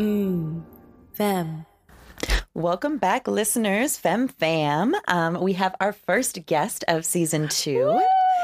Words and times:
Femme. 0.00 1.66
Welcome 2.54 2.96
back, 2.96 3.28
listeners, 3.28 3.98
Femme 3.98 4.28
Fam. 4.28 4.94
Um, 5.06 5.38
we 5.42 5.52
have 5.52 5.74
our 5.78 5.92
first 5.92 6.46
guest 6.46 6.84
of 6.88 7.04
season 7.04 7.48
two. 7.48 8.00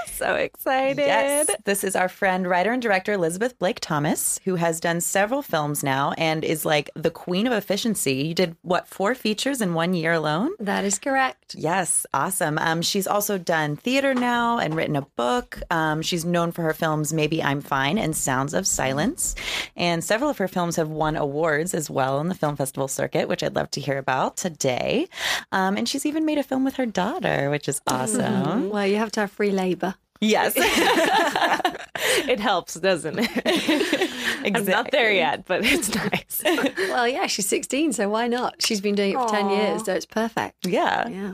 So 0.07 0.35
excited. 0.35 0.99
Yes, 0.99 1.51
this 1.65 1.83
is 1.83 1.97
our 1.97 2.09
friend, 2.09 2.47
writer 2.47 2.73
and 2.73 2.83
director 2.83 3.15
Elizabeth 3.15 3.59
Blake 3.59 3.81
Thomas, 3.81 4.39
who 4.45 4.57
has 4.57 4.81
done 4.81 5.01
several 5.01 5.41
films 5.41 5.83
now 5.83 6.13
and 6.19 6.45
is 6.45 6.67
like 6.67 6.91
the 6.95 7.11
queen 7.11 7.47
of 7.47 7.55
efficiency. 7.55 8.15
You 8.15 8.35
did 8.35 8.57
what, 8.63 8.87
four 8.87 9.15
features 9.15 9.61
in 9.63 9.73
one 9.73 9.95
year 9.95 10.13
alone? 10.13 10.51
That 10.61 10.85
is 10.85 10.99
correct. 10.99 11.46
Yes, 11.55 12.07
awesome. 12.13 12.59
Um, 12.59 12.83
she's 12.83 13.07
also 13.07 13.39
done 13.39 13.77
theater 13.77 14.15
now 14.15 14.59
and 14.59 14.75
written 14.75 14.97
a 14.97 15.03
book. 15.03 15.61
Um, 15.71 16.03
she's 16.03 16.25
known 16.25 16.53
for 16.53 16.63
her 16.63 16.75
films 16.75 17.13
Maybe 17.13 17.43
I'm 17.43 17.61
Fine 17.61 17.99
and 17.99 18.17
Sounds 18.17 18.55
of 18.55 18.67
Silence. 18.67 19.35
And 19.77 20.03
several 20.03 20.31
of 20.31 20.39
her 20.39 20.49
films 20.49 20.77
have 20.77 20.89
won 20.89 21.17
awards 21.17 21.75
as 21.75 21.89
well 21.89 22.21
in 22.21 22.29
the 22.29 22.35
film 22.35 22.57
festival 22.57 22.89
circuit, 22.89 23.29
which 23.29 23.43
I'd 23.43 23.55
love 23.55 23.71
to 23.73 23.81
hear 23.81 23.99
about 23.99 24.37
today. 24.37 25.09
Um, 25.53 25.77
and 25.77 25.89
she's 25.89 26.07
even 26.07 26.25
made 26.25 26.39
a 26.39 26.43
film 26.43 26.65
with 26.65 26.77
her 26.77 26.87
daughter, 26.87 27.51
which 27.51 27.69
is 27.69 27.81
awesome. 27.87 28.71
Well, 28.71 28.87
you 28.87 28.97
have 28.97 29.13
to 29.13 29.21
have 29.21 29.31
free 29.31 29.51
labor. 29.51 29.95
Yes, 30.21 30.55
It 32.29 32.41
helps, 32.41 32.75
doesn't 32.75 33.19
it? 33.19 34.11
I'm 34.55 34.65
not 34.65 34.91
there 34.91 35.13
yet, 35.13 35.45
but 35.47 35.65
it's 35.65 35.95
nice. 35.95 36.43
Well, 36.97 37.09
yeah, 37.09 37.27
she's 37.27 37.47
16, 37.47 37.93
so 37.93 38.09
why 38.09 38.27
not? 38.27 38.63
She's 38.63 38.81
been 38.81 38.95
doing 38.95 39.11
it 39.11 39.19
for 39.19 39.29
10 39.29 39.51
years, 39.51 39.85
so 39.85 39.95
it's 39.95 40.07
perfect. 40.07 40.67
Yeah. 40.67 41.09
Yeah. 41.09 41.33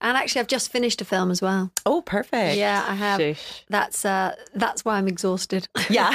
And 0.00 0.16
actually, 0.16 0.40
I've 0.40 0.46
just 0.48 0.70
finished 0.72 1.00
a 1.00 1.04
film 1.04 1.30
as 1.30 1.42
well. 1.42 1.70
Oh, 1.86 2.02
perfect. 2.02 2.56
Yeah, 2.56 2.84
I 2.88 2.94
have. 2.94 3.20
Sheesh. 3.20 3.62
That's 3.68 4.04
uh, 4.04 4.34
that's 4.54 4.84
why 4.84 4.96
I'm 4.96 5.06
exhausted. 5.06 5.68
Yeah. 5.90 6.08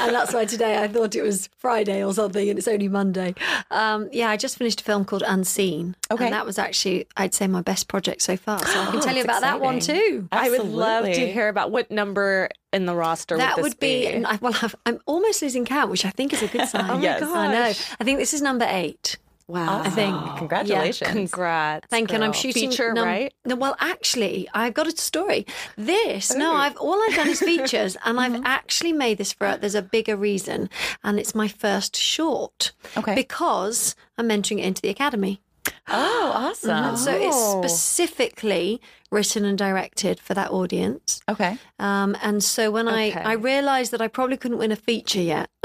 and 0.00 0.14
that's 0.14 0.32
why 0.32 0.44
today 0.44 0.78
I 0.82 0.88
thought 0.88 1.14
it 1.14 1.22
was 1.22 1.48
Friday 1.56 2.02
or 2.02 2.12
something, 2.14 2.48
and 2.48 2.58
it's 2.58 2.68
only 2.68 2.88
Monday. 2.88 3.34
Um, 3.70 4.08
yeah, 4.12 4.30
I 4.30 4.36
just 4.36 4.56
finished 4.58 4.80
a 4.80 4.84
film 4.84 5.04
called 5.04 5.22
Unseen. 5.26 5.94
Okay. 6.10 6.24
And 6.24 6.32
that 6.32 6.46
was 6.46 6.58
actually, 6.58 7.06
I'd 7.16 7.34
say, 7.34 7.46
my 7.46 7.62
best 7.62 7.88
project 7.88 8.22
so 8.22 8.36
far. 8.36 8.58
So 8.64 8.80
I 8.80 8.86
can 8.86 9.00
tell 9.02 9.14
you 9.16 9.22
about 9.24 9.42
that 9.42 9.60
one 9.60 9.78
too. 9.80 10.28
I 10.32 10.50
would 10.50 10.64
love 10.64 11.04
to 11.04 11.25
Hear 11.32 11.48
about 11.48 11.70
what 11.70 11.90
number 11.90 12.48
in 12.72 12.86
the 12.86 12.94
roster 12.94 13.36
That 13.36 13.56
would 13.56 13.64
would 13.64 13.80
be, 13.80 14.06
and 14.06 14.26
I, 14.26 14.36
well, 14.36 14.54
I've, 14.62 14.74
I'm 14.86 15.00
almost 15.06 15.42
losing 15.42 15.64
count, 15.64 15.90
which 15.90 16.04
I 16.04 16.10
think 16.10 16.32
is 16.32 16.42
a 16.42 16.48
good 16.48 16.68
sign. 16.68 16.90
Oh 16.90 16.94
my 16.94 17.02
Yes. 17.02 17.22
I 17.22 17.52
know. 17.52 17.96
I 18.00 18.04
think 18.04 18.18
this 18.18 18.34
is 18.34 18.42
number 18.42 18.66
eight. 18.68 19.18
Wow. 19.48 19.82
I 19.82 19.90
think. 19.90 20.16
Congratulations. 20.38 21.08
Congrats. 21.08 21.86
Thank 21.88 22.10
you. 22.10 22.16
And 22.16 22.24
I'm 22.24 22.32
shooting 22.32 22.70
feature, 22.70 22.92
num- 22.92 23.04
right? 23.04 23.32
No, 23.44 23.54
well, 23.54 23.76
actually, 23.78 24.48
I've 24.52 24.74
got 24.74 24.88
a 24.88 24.90
story. 24.96 25.46
This, 25.76 26.34
no, 26.34 26.52
oh. 26.52 26.56
I've 26.56 26.76
all 26.78 27.00
I've 27.00 27.14
done 27.14 27.28
is 27.28 27.40
features, 27.40 27.96
and 28.04 28.18
I've 28.18 28.32
mm-hmm. 28.32 28.42
actually 28.44 28.92
made 28.92 29.18
this 29.18 29.32
for. 29.32 29.56
There's 29.56 29.76
a 29.76 29.82
bigger 29.82 30.16
reason, 30.16 30.68
and 31.04 31.20
it's 31.20 31.34
my 31.34 31.46
first 31.46 31.94
short. 31.94 32.72
Okay. 32.96 33.14
Because 33.14 33.94
I'm 34.18 34.30
entering 34.32 34.58
it 34.58 34.66
into 34.66 34.82
the 34.82 34.88
academy. 34.88 35.40
Oh, 35.88 36.32
awesome. 36.34 36.70
Mm-hmm. 36.70 36.96
So 36.96 37.12
it's 37.12 37.36
oh. 37.36 37.62
specifically 37.62 38.80
written 39.10 39.44
and 39.44 39.56
directed 39.56 40.18
for 40.20 40.34
that 40.34 40.50
audience. 40.50 41.20
Okay. 41.28 41.58
Um, 41.78 42.16
and 42.22 42.42
so 42.42 42.70
when 42.70 42.88
Okay. 42.88 43.12
I, 43.12 43.30
I 43.30 43.32
realized 43.34 43.92
that 43.92 44.00
I 44.00 44.08
probably 44.08 44.36
couldn't 44.36 44.58
win 44.58 44.72
a 44.72 44.76
feature 44.76 45.20
yet. 45.20 45.48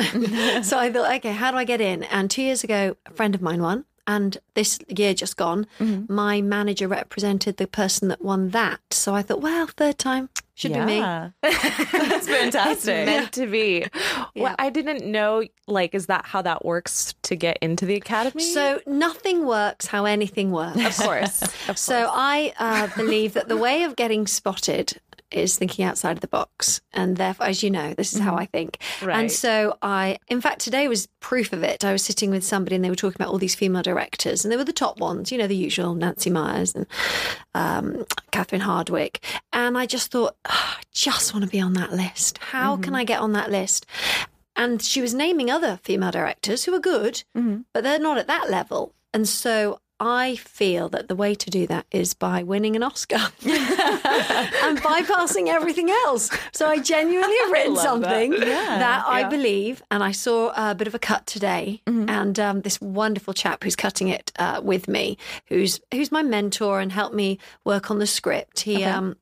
so 0.64 0.78
I 0.78 0.92
thought, 0.92 1.14
okay, 1.16 1.32
how 1.32 1.52
do 1.52 1.58
I 1.58 1.64
get 1.64 1.82
in? 1.82 2.04
And 2.04 2.30
two 2.30 2.42
years 2.44 2.64
ago, 2.64 2.96
a 3.06 3.12
friend 3.12 3.34
of 3.36 3.42
mine 3.42 3.62
won. 3.62 3.86
And 4.08 4.38
this 4.56 4.80
year 4.90 5.14
just 5.14 5.38
gone, 5.38 5.68
my 5.80 6.42
manager 6.42 6.88
represented 6.88 7.58
the 7.58 7.68
person 7.68 8.08
that 8.10 8.22
won 8.22 8.50
that. 8.50 8.80
So 8.90 9.14
I 9.14 9.22
thought, 9.22 9.42
well, 9.42 9.68
third 9.68 10.00
time 10.00 10.30
should 10.56 10.74
be 10.74 10.80
me. 10.82 11.00
That's 11.42 12.28
fantastic. 12.28 13.06
Meant 13.06 13.32
to 13.34 13.48
be. 13.48 13.86
Yeah. 14.34 14.44
Well, 14.44 14.56
I 14.60 14.70
didn't 14.70 15.06
know. 15.06 15.44
Like, 15.68 15.96
is 15.96 16.08
that 16.08 16.26
how 16.26 16.42
that 16.42 16.66
works 16.66 17.14
to 17.24 17.36
get 17.36 17.58
into 17.62 17.86
the 17.86 17.96
academy? 17.96 18.44
So 18.44 18.82
nothing 18.86 19.46
works 19.46 19.88
how 19.88 20.06
anything 20.06 20.52
works. 20.52 21.00
of 21.00 21.06
course. 21.06 21.42
Of 21.68 21.78
So 21.78 22.10
I 22.12 22.54
uh, 22.60 22.88
believe 22.96 23.34
that 23.34 23.48
the 23.48 23.58
way 23.58 23.84
of 23.84 23.96
getting 23.96 24.28
spotted 24.28 25.00
is 25.32 25.58
thinking 25.58 25.86
outside 25.86 26.12
of 26.18 26.22
the 26.22 26.28
box, 26.28 26.82
and 26.94 27.18
therefore, 27.18 27.48
as 27.48 27.64
you 27.64 27.70
know, 27.70 27.94
this 27.94 28.14
is 28.14 28.20
how 28.20 28.36
I 28.36 28.46
think. 28.46 28.78
Right. 29.02 29.18
And 29.18 29.32
so 29.32 29.78
I, 29.82 30.18
in 30.28 30.42
fact, 30.42 30.60
today 30.62 30.88
was 30.88 31.08
proof 31.20 31.54
of 31.54 31.64
it. 31.64 31.84
I 31.84 31.92
was 31.92 32.04
sitting 32.04 32.30
with 32.32 32.44
somebody, 32.44 32.76
and 32.76 32.84
they 32.84 32.90
were 32.90 32.96
talking 32.96 33.22
about 33.22 33.32
all 33.32 33.38
these 33.38 33.56
female 33.56 33.82
directors, 33.82 34.44
and 34.44 34.52
they 34.52 34.58
were 34.58 34.64
the 34.64 34.74
top 34.74 35.00
ones, 35.00 35.32
you 35.32 35.38
know, 35.38 35.48
the 35.48 35.56
usual 35.56 35.96
Nancy 35.96 36.30
Meyers 36.30 36.76
and 36.76 36.86
um, 37.54 38.06
Catherine 38.32 38.62
Hardwicke. 38.62 39.18
And 39.54 39.78
I 39.78 39.86
just 39.86 40.12
thought, 40.12 40.36
"Ah, 40.46 40.78
I 40.80 40.84
just 40.94 41.34
want 41.34 41.46
to 41.46 41.52
be 41.52 41.60
on 41.60 41.74
that 41.74 41.92
list. 41.94 42.38
How 42.40 42.78
can 42.78 42.96
I 42.96 43.04
get 43.04 43.20
on 43.20 43.34
that 43.34 43.52
list? 43.52 43.86
And 44.56 44.82
she 44.82 45.02
was 45.02 45.14
naming 45.14 45.50
other 45.50 45.80
female 45.84 46.12
directors 46.12 46.66
who 46.66 46.74
are 46.76 46.80
good, 46.80 47.24
but 47.74 47.84
they're 47.84 48.00
not 48.00 48.18
at 48.18 48.28
that 48.28 48.50
level. 48.50 48.94
And 49.14 49.28
so 49.28 49.80
I 50.04 50.36
feel 50.36 50.90
that 50.90 51.10
the 51.10 51.16
way 51.16 51.36
to 51.36 51.50
do 51.52 51.68
that 51.68 51.86
is 51.92 52.16
by 52.16 52.42
winning 52.42 52.76
an 52.76 52.82
Oscar 52.82 53.18
and 53.46 54.78
bypassing 54.82 55.48
everything 55.48 55.92
else. 55.92 56.32
So 56.54 56.66
I 56.68 56.80
genuinely 56.80 57.36
have 57.42 57.52
written 57.52 57.76
something 57.76 58.32
that, 58.32 59.04
I 59.08 59.26
believe, 59.26 59.84
and 59.92 60.04
I 60.04 60.12
saw 60.12 60.54
a 60.56 60.74
bit 60.74 60.88
of 60.88 60.96
a 60.96 61.00
cut 61.00 61.28
today, 61.28 61.84
and 61.86 62.40
um, 62.40 62.62
this 62.62 62.82
wonderful 62.82 63.36
chap 63.36 63.64
who's 63.64 63.76
cutting 63.76 64.08
it 64.08 64.32
uh, 64.40 64.60
with 64.64 64.88
me, 64.88 65.20
who's 65.46 65.80
who's 65.94 66.12
my 66.12 66.24
mentor 66.24 66.80
and 66.80 66.92
helped 66.92 67.14
me 67.14 67.38
work 67.64 67.92
on 67.92 68.00
the 68.00 68.08
script. 68.08 68.62
He 68.62 68.84
um, 68.84 69.18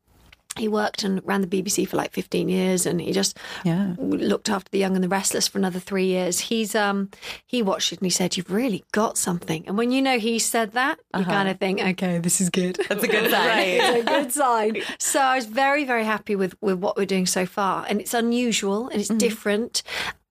he 0.57 0.67
worked 0.67 1.03
and 1.03 1.21
ran 1.25 1.41
the 1.41 1.47
BBC 1.47 1.87
for 1.87 1.95
like 1.95 2.11
15 2.11 2.49
years 2.49 2.85
and 2.85 2.99
he 2.99 3.11
just 3.13 3.37
Yeah. 3.63 3.93
looked 3.97 4.49
after 4.49 4.69
the 4.71 4.79
young 4.79 4.95
and 4.95 5.03
the 5.03 5.07
restless 5.07 5.47
for 5.47 5.57
another 5.57 5.79
three 5.79 6.05
years. 6.07 6.39
He's 6.39 6.75
um 6.75 7.09
he 7.45 7.61
watched 7.61 7.93
it 7.93 7.99
and 7.99 8.05
he 8.05 8.09
said, 8.09 8.35
You've 8.35 8.51
really 8.51 8.83
got 8.91 9.17
something. 9.17 9.63
And 9.67 9.77
when 9.77 9.91
you 9.91 10.01
know 10.01 10.17
he 10.19 10.39
said 10.39 10.71
that, 10.73 10.99
you 11.15 11.23
kind 11.23 11.47
of 11.49 11.59
think, 11.59 11.79
Okay, 11.81 12.17
this 12.17 12.41
is 12.41 12.49
good. 12.49 12.79
That's 12.89 13.03
a 13.03 13.07
good 13.07 13.29
sign. 13.37 13.59
it's 13.59 14.01
a 14.01 14.03
good 14.05 14.31
sign. 14.33 14.81
So 14.97 15.19
I 15.19 15.35
was 15.35 15.45
very, 15.45 15.85
very 15.85 16.03
happy 16.03 16.35
with 16.35 16.55
with 16.61 16.79
what 16.79 16.97
we're 16.97 17.05
doing 17.05 17.25
so 17.27 17.45
far. 17.45 17.85
And 17.87 18.01
it's 18.01 18.13
unusual 18.13 18.89
and 18.89 18.99
it's 18.99 19.09
different. 19.09 19.83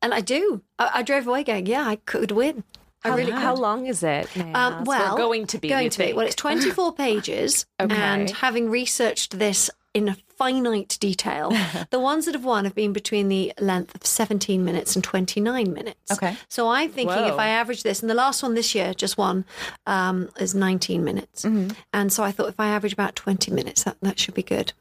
And 0.03 0.12
I 0.12 0.21
do. 0.21 0.62
I, 0.79 0.91
I 0.95 1.03
drove 1.03 1.27
away 1.27 1.45
going, 1.45 1.67
Yeah, 1.67 1.87
I 1.87 1.97
could 1.97 2.33
win. 2.33 2.65
I 3.05 3.11
How, 3.11 3.17
really 3.17 3.31
how 3.31 3.55
long 3.55 3.87
is 3.87 4.03
it? 4.03 4.29
Um, 4.55 4.82
well, 4.82 5.17
going 5.17 5.47
to 5.47 5.59
be. 5.59 5.69
going 5.69 5.88
to 5.91 5.99
be. 5.99 6.12
Well, 6.12 6.26
it's 6.26 6.35
24 6.35 6.94
pages, 7.05 7.65
Okay. 7.81 7.94
and 7.94 8.29
having 8.29 8.69
researched 8.70 9.38
this 9.38 9.70
in 9.94 10.08
a 10.08 10.17
finite 10.37 10.96
detail, 11.00 11.50
the 11.90 11.99
ones 11.99 12.26
that 12.26 12.35
have 12.35 12.44
won 12.44 12.64
have 12.64 12.75
been 12.75 12.93
between 12.93 13.29
the 13.29 13.52
length 13.58 13.94
of 13.94 14.06
17 14.06 14.64
minutes 14.64 14.94
and 14.94 15.02
29 15.02 15.73
minutes. 15.73 16.12
Okay. 16.12 16.37
So 16.49 16.69
I'm 16.69 16.90
thinking 16.90 17.17
if 17.32 17.38
I 17.38 17.49
average 17.49 17.82
this, 17.82 18.00
and 18.00 18.08
the 18.08 18.14
last 18.14 18.43
one 18.43 18.55
this 18.55 18.75
year, 18.75 18.94
just 18.94 19.19
one, 19.19 19.44
um, 19.87 20.29
is 20.38 20.55
19 20.55 21.02
minutes, 21.05 21.44
and 21.93 22.12
so 22.12 22.23
I 22.23 22.31
thought 22.32 22.49
if 22.49 22.61
I 22.61 22.69
average 22.69 22.93
about 22.93 23.17
20 23.17 23.50
minutes, 23.50 23.82
that 23.85 23.96
that 24.02 24.19
should 24.19 24.35
be 24.35 24.43
good. 24.43 24.73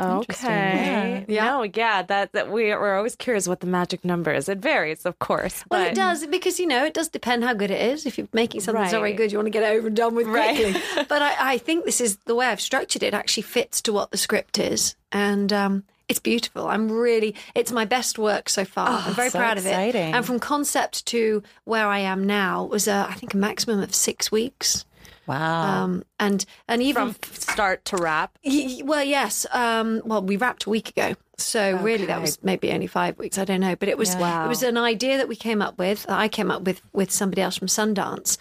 Okay. 0.00 1.24
Yeah. 1.28 1.44
No, 1.44 1.62
yeah, 1.62 2.02
that, 2.02 2.32
that 2.32 2.50
we, 2.50 2.64
we're 2.64 2.96
always 2.96 3.16
curious 3.16 3.46
what 3.46 3.60
the 3.60 3.66
magic 3.66 4.04
number 4.04 4.32
is. 4.32 4.48
It 4.48 4.58
varies, 4.58 5.04
of 5.06 5.18
course. 5.18 5.64
Well, 5.70 5.86
it 5.86 5.94
does 5.94 6.26
because 6.26 6.58
you 6.58 6.66
know 6.66 6.84
it 6.84 6.94
does 6.94 7.08
depend 7.08 7.44
how 7.44 7.54
good 7.54 7.70
it 7.70 7.80
is. 7.80 8.06
If 8.06 8.18
you're 8.18 8.28
making 8.32 8.60
something 8.62 8.82
that's 8.82 8.92
not 8.92 9.00
very 9.00 9.12
good, 9.12 9.32
you 9.32 9.38
want 9.38 9.46
to 9.46 9.50
get 9.50 9.62
it 9.62 9.76
over 9.76 9.86
and 9.86 9.96
done 9.96 10.14
with 10.14 10.26
quickly. 10.26 10.74
but 11.08 11.22
I, 11.22 11.34
I 11.54 11.58
think 11.58 11.84
this 11.84 12.00
is 12.00 12.16
the 12.24 12.34
way 12.34 12.46
I've 12.46 12.60
structured 12.60 13.02
it. 13.02 13.14
Actually 13.14 13.44
fits 13.44 13.80
to 13.82 13.92
what 13.92 14.10
the 14.10 14.16
script 14.18 14.58
is, 14.58 14.96
and 15.12 15.52
um, 15.52 15.84
It's 16.08 16.18
beautiful. 16.20 16.66
I'm 16.68 16.90
really, 16.90 17.34
it's 17.54 17.72
my 17.72 17.84
best 17.84 18.18
work 18.18 18.48
so 18.48 18.64
far. 18.64 18.88
I'm 18.88 19.14
very 19.14 19.30
so 19.30 19.38
proud 19.38 19.58
of 19.58 19.64
it. 19.66 19.94
And 20.14 20.26
from 20.26 20.38
concept 20.40 21.06
to 21.06 21.42
where 21.64 21.86
I 21.86 22.00
am 22.00 22.24
now 22.26 22.64
was, 22.64 22.88
uh, 22.88 23.06
I 23.08 23.14
think, 23.14 23.32
a 23.34 23.36
maximum 23.38 23.80
of 23.80 23.94
six 23.94 24.30
weeks. 24.32 24.84
Wow. 25.26 25.84
Um, 25.84 26.04
and 26.20 26.44
and 26.68 26.82
even 26.82 27.12
From 27.14 27.32
start 27.34 27.84
to 27.86 27.96
wrap. 27.96 28.38
Y- 28.44 28.78
y- 28.78 28.82
well, 28.84 29.04
yes. 29.04 29.46
Um, 29.52 30.02
well, 30.04 30.22
we 30.22 30.36
wrapped 30.36 30.64
a 30.64 30.70
week 30.70 30.90
ago, 30.90 31.14
so 31.36 31.76
really 31.78 32.06
that 32.06 32.20
was 32.20 32.38
maybe 32.42 32.70
only 32.72 32.86
five 32.86 33.18
weeks. 33.18 33.38
I 33.38 33.44
don't 33.44 33.60
know, 33.60 33.74
but 33.76 33.88
it 33.88 33.96
was 33.98 34.14
Wow. 34.16 34.44
it 34.44 34.48
was 34.48 34.62
an 34.62 34.76
idea 34.76 35.16
that 35.16 35.28
we 35.28 35.36
came 35.36 35.62
up 35.62 35.78
with. 35.78 36.04
I 36.08 36.28
came 36.28 36.50
up 36.50 36.62
with 36.62 36.80
with 36.92 37.10
somebody 37.10 37.42
else 37.42 37.56
from 37.56 37.68
Sundance, 37.68 38.36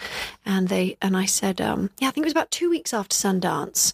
and 0.46 0.68
they 0.70 0.98
and 1.02 1.16
I 1.16 1.26
said, 1.26 1.62
um, 1.62 1.90
yeah, 2.00 2.08
I 2.10 2.12
think 2.12 2.24
it 2.26 2.28
was 2.28 2.34
about 2.34 2.52
two 2.52 2.70
weeks 2.70 2.94
after 2.94 3.16
Sundance. 3.16 3.94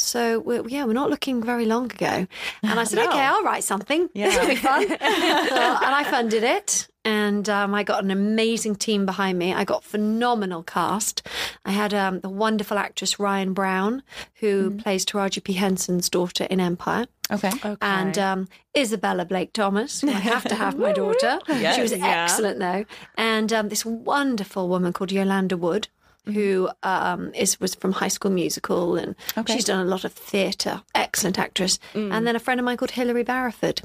So 0.00 0.38
we're, 0.38 0.66
yeah, 0.68 0.84
we're 0.84 0.92
not 0.92 1.10
looking 1.10 1.42
very 1.42 1.64
long 1.66 1.86
ago. 1.86 2.28
And 2.62 2.78
I 2.78 2.84
said, 2.84 3.00
okay, 3.08 3.18
I'll 3.18 3.42
write 3.42 3.64
something. 3.64 4.08
This 4.14 4.36
will 4.40 4.46
be 4.46 4.54
fun. 4.54 4.86
Uh, 5.00 5.80
and 5.82 5.92
I 5.94 6.04
funded 6.08 6.44
it. 6.44 6.86
And 7.08 7.48
um, 7.48 7.74
I 7.74 7.84
got 7.84 8.04
an 8.04 8.10
amazing 8.10 8.76
team 8.76 9.06
behind 9.06 9.38
me. 9.38 9.54
I 9.54 9.64
got 9.64 9.82
phenomenal 9.82 10.62
cast. 10.62 11.26
I 11.64 11.70
had 11.70 11.94
um, 11.94 12.20
the 12.20 12.28
wonderful 12.28 12.76
actress 12.76 13.18
Ryan 13.18 13.54
Brown, 13.54 14.02
who 14.40 14.76
plays 14.76 15.06
Taraji 15.06 15.42
P. 15.42 15.54
Henson's 15.54 16.10
daughter 16.10 16.44
in 16.50 16.60
Empire. 16.60 17.06
okay. 17.30 17.50
And 17.80 18.18
um, 18.18 18.48
Isabella 18.76 19.24
Blake 19.24 19.54
Thomas, 19.54 20.04
I 20.04 20.10
have 20.10 20.44
to 20.48 20.54
have 20.54 20.78
my 20.78 20.92
daughter. 21.02 21.38
She 21.46 21.80
was 21.80 21.92
Yeah. 21.92 22.24
excellent, 22.24 22.58
though. 22.58 22.84
And 23.16 23.52
um, 23.54 23.70
this 23.70 23.86
wonderful 23.86 24.68
woman 24.68 24.92
called 24.92 25.10
Yolanda 25.10 25.56
Wood, 25.56 25.88
who 26.26 26.68
um, 26.82 27.32
is 27.34 27.58
was 27.58 27.74
from 27.74 27.92
High 27.92 28.08
School 28.08 28.30
Musical, 28.32 28.96
and 28.96 29.14
she's 29.46 29.64
done 29.64 29.80
a 29.80 29.88
lot 29.88 30.04
of 30.04 30.12
theatre. 30.12 30.82
Excellent 30.94 31.38
actress. 31.38 31.78
And 31.94 32.26
then 32.26 32.36
a 32.36 32.40
friend 32.40 32.60
of 32.60 32.64
mine 32.66 32.76
called 32.76 32.90
Hilary 32.90 33.24
Barrowford. 33.24 33.82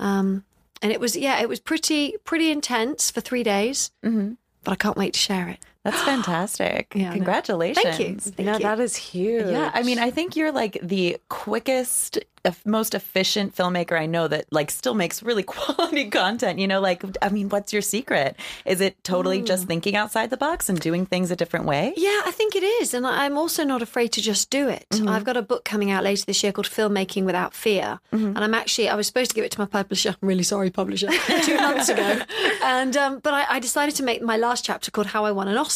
Um, 0.00 0.42
and 0.82 0.92
it 0.92 1.00
was 1.00 1.16
yeah, 1.16 1.40
it 1.40 1.48
was 1.48 1.60
pretty 1.60 2.16
pretty 2.24 2.50
intense 2.50 3.10
for 3.10 3.20
three 3.20 3.42
days. 3.42 3.90
Mm-hmm. 4.04 4.32
But 4.64 4.72
I 4.72 4.76
can't 4.76 4.96
wait 4.96 5.14
to 5.14 5.20
share 5.20 5.48
it. 5.48 5.58
That's 5.90 6.02
fantastic. 6.02 6.92
Yeah. 6.94 7.12
Congratulations. 7.12 7.84
Thank 7.84 8.00
you. 8.00 8.18
Thank 8.18 8.46
no, 8.46 8.52
you. 8.54 8.58
that 8.60 8.80
is 8.80 8.96
huge. 8.96 9.50
Yeah, 9.50 9.70
I 9.72 9.82
mean, 9.82 9.98
I 9.98 10.10
think 10.10 10.34
you're 10.34 10.50
like 10.52 10.78
the 10.82 11.18
quickest, 11.28 12.18
most 12.64 12.94
efficient 12.94 13.54
filmmaker 13.54 13.98
I 13.98 14.06
know 14.06 14.28
that 14.28 14.46
like 14.50 14.70
still 14.70 14.94
makes 14.94 15.22
really 15.22 15.42
quality 15.54 16.10
content. 16.10 16.58
You 16.58 16.66
know, 16.66 16.80
like 16.80 17.04
I 17.22 17.28
mean, 17.28 17.48
what's 17.50 17.72
your 17.72 17.82
secret? 17.82 18.36
Is 18.64 18.80
it 18.80 19.02
totally 19.04 19.42
just 19.42 19.64
mm. 19.64 19.68
thinking 19.68 19.96
outside 19.96 20.30
the 20.30 20.36
box 20.36 20.68
and 20.68 20.80
doing 20.80 21.06
things 21.06 21.30
a 21.30 21.36
different 21.36 21.66
way? 21.66 21.92
Yeah, 21.96 22.22
I 22.24 22.32
think 22.32 22.56
it 22.56 22.64
is. 22.64 22.92
And 22.94 23.06
I'm 23.06 23.38
also 23.38 23.64
not 23.64 23.82
afraid 23.82 24.12
to 24.12 24.20
just 24.20 24.50
do 24.50 24.68
it. 24.68 24.86
Mm-hmm. 24.90 25.08
I've 25.08 25.24
got 25.24 25.36
a 25.36 25.42
book 25.42 25.64
coming 25.64 25.90
out 25.90 26.02
later 26.02 26.24
this 26.26 26.42
year 26.42 26.52
called 26.52 26.66
Filmmaking 26.66 27.24
Without 27.24 27.54
Fear. 27.54 28.00
Mm-hmm. 28.12 28.26
And 28.26 28.38
I'm 28.38 28.54
actually, 28.54 28.88
I 28.88 28.96
was 28.96 29.06
supposed 29.06 29.30
to 29.30 29.34
give 29.34 29.44
it 29.44 29.52
to 29.52 29.60
my 29.60 29.66
publisher. 29.66 30.16
I'm 30.20 30.28
really 30.28 30.42
sorry, 30.42 30.70
publisher, 30.70 31.08
two 31.42 31.56
months 31.56 31.88
ago. 31.88 32.20
And, 32.62 32.96
um, 32.96 33.20
but 33.20 33.32
I, 33.32 33.46
I 33.48 33.58
decided 33.60 33.94
to 33.96 34.02
make 34.02 34.22
my 34.22 34.36
last 34.36 34.64
chapter 34.64 34.90
called 34.90 35.06
How 35.08 35.24
I 35.24 35.30
Won 35.30 35.46
an 35.46 35.56
Oscar. 35.56 35.75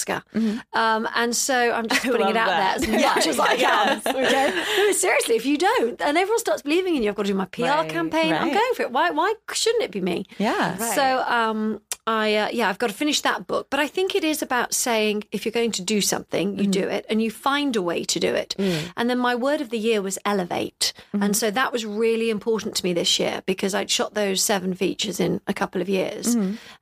Um, 0.73 1.09
and 1.15 1.35
so 1.35 1.73
I'm 1.73 1.89
just 1.89 2.03
putting 2.13 2.29
it 2.29 2.37
out 2.37 2.47
that. 2.47 2.81
there 2.81 2.97
as 2.99 3.03
much 3.17 3.27
as 3.27 3.39
I 3.39 3.57
can. 3.57 4.03
Okay? 4.11 4.65
No, 4.79 4.93
seriously, 4.93 5.37
if 5.37 5.47
you 5.47 5.57
don't, 5.59 6.01
and 6.01 6.17
everyone 6.19 6.39
starts 6.39 6.63
believing 6.63 6.97
in 6.97 7.03
you, 7.03 7.11
I've 7.11 7.17
got 7.17 7.25
to 7.27 7.33
do 7.33 7.35
my 7.39 7.47
PR 7.47 7.63
Right, 7.65 7.89
campaign. 7.89 8.33
I'm 8.35 8.53
going 8.53 8.75
for 8.75 8.83
it. 8.83 8.91
Why, 8.93 9.11
why 9.11 9.35
shouldn't 9.53 9.83
it 9.85 9.91
be 9.91 10.01
me? 10.01 10.27
Yeah. 10.39 10.77
So 10.77 11.21
um, 11.27 11.81
I 12.11 12.35
uh, 12.35 12.49
yeah, 12.51 12.69
I've 12.69 12.79
got 12.79 12.89
to 12.89 12.97
finish 12.97 13.21
that 13.21 13.47
book. 13.47 13.69
But 13.71 13.79
I 13.79 13.87
think 13.87 14.17
it 14.17 14.25
is 14.25 14.43
about 14.43 14.75
saying 14.75 15.25
if 15.31 15.45
you're 15.45 15.53
going 15.53 15.71
to 15.73 15.83
do 15.83 16.01
something, 16.01 16.59
you 16.59 16.67
do 16.67 16.89
it, 16.89 17.07
and 17.09 17.23
you 17.23 17.31
find 17.31 17.77
a 17.77 17.83
way 17.83 18.03
to 18.05 18.19
do 18.19 18.35
it. 18.35 18.57
And 18.97 19.09
then 19.09 19.19
my 19.19 19.37
word 19.37 19.61
of 19.61 19.71
the 19.71 19.79
year 19.79 20.03
was 20.03 20.19
elevate, 20.25 20.93
and 21.13 21.37
so 21.37 21.53
that 21.53 21.73
was 21.73 21.87
really 21.87 22.29
important 22.29 22.75
to 22.77 22.85
me 22.85 22.93
this 22.93 23.21
year 23.21 23.43
because 23.47 23.75
I'd 23.77 23.91
shot 23.91 24.15
those 24.15 24.43
seven 24.43 24.75
features 24.75 25.21
in 25.21 25.41
a 25.47 25.55
couple 25.55 25.81
of 25.81 25.89
years, 25.89 26.35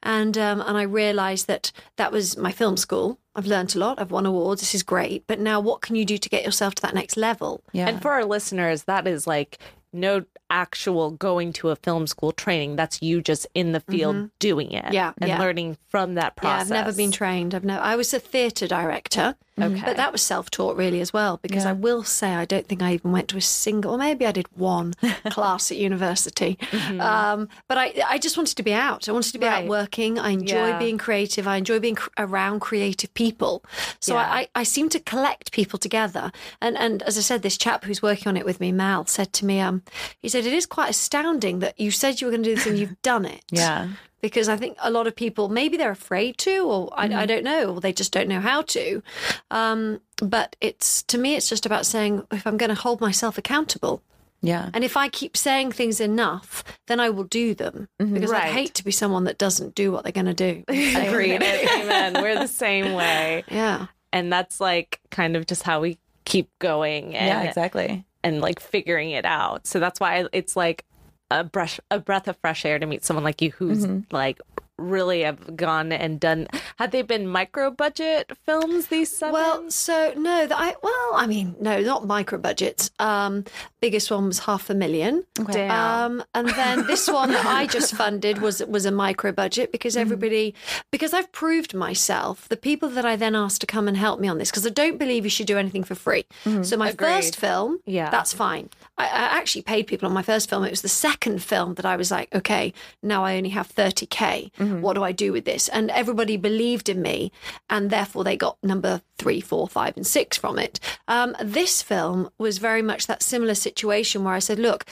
and 0.02 0.38
um, 0.38 0.62
and 0.62 0.78
I 0.78 0.82
realised 0.82 1.46
that 1.48 1.72
that 1.96 2.10
was 2.10 2.38
my 2.38 2.50
film 2.52 2.78
school. 2.78 3.18
I've 3.34 3.46
learned 3.46 3.76
a 3.76 3.78
lot. 3.78 4.00
I've 4.00 4.10
won 4.10 4.26
awards. 4.26 4.62
This 4.62 4.74
is 4.74 4.82
great. 4.82 5.26
But 5.26 5.38
now, 5.38 5.60
what 5.60 5.82
can 5.82 5.94
you 5.94 6.06
do 6.06 6.16
to 6.16 6.28
get 6.28 6.44
yourself 6.44 6.74
to 6.76 6.82
that 6.82 6.94
next 6.94 7.16
level? 7.16 7.62
Yeah. 7.72 7.86
And 7.88 8.00
for 8.00 8.12
our 8.12 8.24
listeners, 8.24 8.84
that 8.84 9.06
is 9.06 9.26
like 9.26 9.58
no 9.92 10.24
actual 10.50 11.10
going 11.10 11.52
to 11.54 11.70
a 11.70 11.76
film 11.76 12.06
school 12.06 12.32
training. 12.32 12.76
That's 12.76 13.02
you 13.02 13.20
just 13.20 13.46
in 13.54 13.72
the 13.72 13.80
field 13.80 14.16
mm-hmm. 14.16 14.26
doing 14.38 14.72
it. 14.72 14.92
Yeah, 14.92 15.12
And 15.18 15.28
yeah. 15.28 15.38
learning 15.38 15.76
from 15.88 16.14
that 16.14 16.36
process. 16.36 16.70
Yeah, 16.70 16.78
I've 16.78 16.86
never 16.86 16.96
been 16.96 17.12
trained. 17.12 17.54
I've 17.54 17.64
never. 17.64 17.82
I 17.82 17.96
was 17.96 18.12
a 18.14 18.18
theatre 18.18 18.68
director, 18.68 19.36
Okay. 19.62 19.82
but 19.84 19.96
that 19.96 20.12
was 20.12 20.22
self-taught 20.22 20.76
really 20.76 21.00
as 21.00 21.12
well. 21.12 21.38
Because 21.42 21.64
I 21.66 21.72
will 21.72 22.02
say, 22.04 22.34
I 22.34 22.44
don't 22.44 22.66
think 22.66 22.82
I 22.82 22.94
even 22.94 23.12
went 23.12 23.28
to 23.28 23.36
a 23.36 23.40
single. 23.40 23.92
Or 23.92 23.98
maybe 23.98 24.26
I 24.26 24.32
did 24.32 24.46
one 24.56 24.94
class 25.30 25.70
at 25.70 25.76
university. 25.76 26.58
Um, 26.98 27.48
but 27.68 27.78
I, 27.78 27.92
I 28.06 28.18
just 28.18 28.36
wanted 28.36 28.56
to 28.56 28.62
be 28.62 28.72
out. 28.72 29.08
I 29.08 29.12
wanted 29.12 29.32
to 29.32 29.38
be 29.38 29.46
out 29.46 29.66
working. 29.66 30.18
I 30.18 30.30
enjoy 30.30 30.68
Yeah. 30.68 30.78
being 30.78 30.98
creative. 30.98 31.46
I 31.48 31.56
enjoy 31.56 31.78
being 31.80 31.94
cr- 31.96 32.10
around 32.18 32.60
creative 32.60 33.12
people. 33.14 33.64
So 34.00 34.14
Yeah. 34.14 34.20
I, 34.20 34.38
I, 34.40 34.48
I 34.56 34.62
seem 34.62 34.88
to 34.90 35.00
collect 35.00 35.52
people 35.52 35.78
together. 35.78 36.32
And 36.60 36.76
and 36.78 37.02
as 37.02 37.16
I 37.18 37.20
said, 37.22 37.42
this 37.42 37.56
chap 37.56 37.84
who's 37.84 38.02
working 38.02 38.28
on 38.28 38.36
it 38.36 38.44
with 38.44 38.60
me, 38.60 38.72
Mal, 38.72 39.06
said 39.06 39.32
to 39.34 39.44
me, 39.46 39.60
um, 39.60 39.82
he 40.20 40.28
said 40.28 40.46
it 40.46 40.52
is 40.52 40.66
quite 40.66 40.90
astounding 40.90 41.58
that 41.60 41.78
you 41.78 41.90
said 41.90 42.20
you 42.20 42.26
were 42.26 42.30
going 42.32 42.42
to 42.42 42.50
do 42.50 42.54
this 42.56 42.66
and 42.66 42.78
you've 42.78 43.00
done 43.02 43.24
it 43.24 43.42
Yeah. 43.50 43.88
Because 44.20 44.48
I 44.48 44.56
think 44.56 44.76
a 44.80 44.90
lot 44.90 45.06
of 45.06 45.14
people 45.16 45.48
maybe 45.48 45.76
they're 45.76 45.90
afraid 45.90 46.38
to, 46.38 46.58
or 46.60 46.90
I, 46.96 47.04
I 47.22 47.26
don't 47.26 47.44
know, 47.44 47.74
or 47.74 47.80
they 47.80 47.92
just 47.92 48.12
don't 48.12 48.28
know 48.28 48.40
how 48.40 48.62
to. 48.62 49.02
Um, 49.50 50.00
but 50.22 50.56
it's 50.60 51.02
to 51.04 51.18
me, 51.18 51.36
it's 51.36 51.48
just 51.48 51.66
about 51.66 51.86
saying 51.86 52.26
if 52.32 52.46
I'm 52.46 52.56
going 52.56 52.70
to 52.70 52.74
hold 52.74 53.00
myself 53.00 53.38
accountable, 53.38 54.02
Yeah. 54.42 54.70
and 54.74 54.82
if 54.84 54.96
I 54.96 55.08
keep 55.08 55.36
saying 55.36 55.72
things 55.72 56.00
enough, 56.00 56.64
then 56.86 57.00
I 57.00 57.10
will 57.10 57.24
do 57.24 57.54
them 57.54 57.88
because 57.98 58.30
Right. 58.30 58.44
I 58.44 58.48
hate 58.48 58.74
to 58.74 58.84
be 58.84 58.90
someone 58.90 59.24
that 59.24 59.38
doesn't 59.38 59.74
do 59.74 59.92
what 59.92 60.02
they're 60.04 60.12
going 60.12 60.26
to 60.26 60.34
do. 60.34 60.64
Agreed. 60.68 61.42
Amen. 61.42 62.14
We're 62.22 62.38
the 62.38 62.48
same 62.48 62.92
way. 62.94 63.44
Yeah. 63.50 63.86
And 64.12 64.32
that's 64.32 64.60
like 64.60 65.00
kind 65.10 65.36
of 65.36 65.46
just 65.46 65.62
how 65.62 65.80
we 65.80 65.98
keep 66.24 66.50
going 66.58 67.14
and, 67.14 67.26
Yeah, 67.26 67.42
exactly. 67.42 68.04
and 68.24 68.40
like 68.40 68.58
figuring 68.60 69.10
it 69.10 69.24
out. 69.24 69.66
So 69.66 69.78
that's 69.80 70.00
why 70.00 70.26
it's 70.32 70.56
like 70.56 70.84
a 71.30 71.44
brush 71.44 71.78
a 71.90 71.98
breath 71.98 72.28
of 72.28 72.36
fresh 72.38 72.64
air 72.64 72.78
to 72.78 72.86
meet 72.86 73.04
someone 73.04 73.24
like 73.24 73.42
you 73.42 73.50
who's 73.52 73.86
mm-hmm. 73.86 74.14
like 74.14 74.40
really 74.78 75.22
have 75.22 75.56
gone 75.56 75.92
and 75.92 76.20
done 76.20 76.46
had 76.76 76.92
they 76.92 77.02
been 77.02 77.26
micro 77.26 77.70
budget 77.70 78.30
films 78.46 78.86
these 78.86 79.10
seven 79.10 79.32
Well, 79.34 79.70
so 79.70 80.12
no, 80.16 80.46
that 80.46 80.56
I 80.58 80.74
well, 80.82 81.10
I 81.14 81.26
mean, 81.26 81.56
no, 81.60 81.80
not 81.80 82.06
micro 82.06 82.38
budgets. 82.38 82.90
Um, 82.98 83.44
biggest 83.80 84.10
one 84.10 84.26
was 84.26 84.40
half 84.40 84.70
a 84.70 84.74
million. 84.74 85.24
Damn. 85.50 85.70
Um, 86.20 86.24
and 86.34 86.48
then 86.50 86.86
this 86.86 87.08
one 87.08 87.30
that 87.30 87.44
I 87.46 87.66
just 87.66 87.94
funded 88.02 88.38
was 88.40 88.64
was 88.66 88.86
a 88.86 88.90
micro 88.92 89.32
budget 89.32 89.72
because 89.72 89.88
Mm. 89.96 90.00
everybody 90.00 90.54
because 90.92 91.12
I've 91.14 91.30
proved 91.32 91.74
myself. 91.74 92.48
The 92.48 92.56
people 92.56 92.88
that 92.90 93.04
I 93.04 93.16
then 93.16 93.34
asked 93.34 93.60
to 93.62 93.66
come 93.66 93.88
and 93.88 93.96
help 93.96 94.20
me 94.20 94.28
on 94.28 94.38
this 94.38 94.50
because 94.50 94.66
I 94.66 94.70
don't 94.70 94.98
believe 94.98 95.24
you 95.24 95.30
should 95.30 95.46
do 95.46 95.58
anything 95.58 95.82
for 95.84 95.94
free. 95.94 96.24
So 96.62 96.76
my 96.76 96.92
first 96.92 97.36
film, 97.36 97.78
Mm-hmm. 97.78 97.90
Yeah. 97.90 98.10
that's 98.10 98.32
fine. 98.32 98.68
I, 98.96 99.04
I 99.06 99.38
actually 99.38 99.62
paid 99.62 99.86
people 99.86 100.06
on 100.08 100.14
my 100.14 100.22
first 100.22 100.48
film. 100.48 100.64
It 100.64 100.70
was 100.70 100.82
the 100.82 100.88
second 100.88 101.42
film 101.42 101.74
that 101.74 101.84
I 101.86 101.96
was 101.96 102.10
like, 102.10 102.32
okay, 102.34 102.72
now 103.02 103.24
I 103.24 103.36
only 103.36 103.50
have 103.50 103.66
thirty 103.66 104.06
k. 104.06 104.50
Mm-hmm. 104.68 104.80
What 104.80 104.94
do 104.94 105.02
I 105.02 105.12
do 105.12 105.32
with 105.32 105.44
this? 105.44 105.68
And 105.68 105.90
everybody 105.90 106.36
believed 106.36 106.88
in 106.88 107.02
me, 107.02 107.32
and 107.68 107.90
therefore 107.90 108.24
they 108.24 108.36
got 108.36 108.56
number 108.62 109.02
three, 109.18 109.40
four, 109.40 109.66
five, 109.68 109.96
and 109.96 110.06
six 110.06 110.36
from 110.36 110.58
it. 110.58 110.78
Um, 111.08 111.34
this 111.42 111.82
film 111.82 112.30
was 112.38 112.58
very 112.58 112.82
much 112.82 113.06
that 113.08 113.22
similar 113.22 113.54
situation 113.54 114.22
where 114.22 114.34
I 114.34 114.38
said, 114.38 114.58
look, 114.58 114.84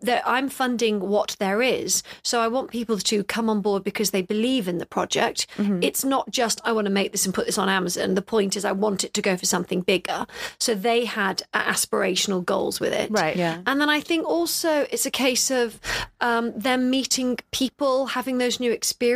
there, 0.00 0.22
I'm 0.26 0.48
funding 0.48 1.00
what 1.00 1.36
there 1.38 1.62
is. 1.62 2.02
So 2.22 2.40
I 2.40 2.48
want 2.48 2.70
people 2.70 2.98
to 2.98 3.22
come 3.22 3.48
on 3.48 3.60
board 3.60 3.84
because 3.84 4.10
they 4.10 4.22
believe 4.22 4.66
in 4.66 4.78
the 4.78 4.86
project. 4.86 5.46
Mm-hmm. 5.56 5.82
It's 5.82 6.04
not 6.04 6.30
just, 6.30 6.60
I 6.64 6.72
want 6.72 6.86
to 6.86 6.90
make 6.90 7.12
this 7.12 7.26
and 7.26 7.34
put 7.34 7.46
this 7.46 7.58
on 7.58 7.68
Amazon. 7.68 8.14
The 8.14 8.22
point 8.22 8.56
is, 8.56 8.64
I 8.64 8.72
want 8.72 9.04
it 9.04 9.14
to 9.14 9.22
go 9.22 9.36
for 9.36 9.46
something 9.46 9.82
bigger. 9.82 10.26
So 10.58 10.74
they 10.74 11.04
had 11.04 11.42
aspirational 11.54 12.44
goals 12.44 12.80
with 12.80 12.92
it. 12.92 13.10
Right. 13.10 13.36
Yeah. 13.36 13.60
And 13.66 13.80
then 13.80 13.88
I 13.88 14.00
think 14.00 14.26
also 14.26 14.86
it's 14.90 15.06
a 15.06 15.10
case 15.10 15.50
of 15.50 15.78
um, 16.20 16.58
them 16.58 16.90
meeting 16.90 17.38
people, 17.52 18.06
having 18.06 18.38
those 18.38 18.58
new 18.58 18.72
experiences 18.72 19.09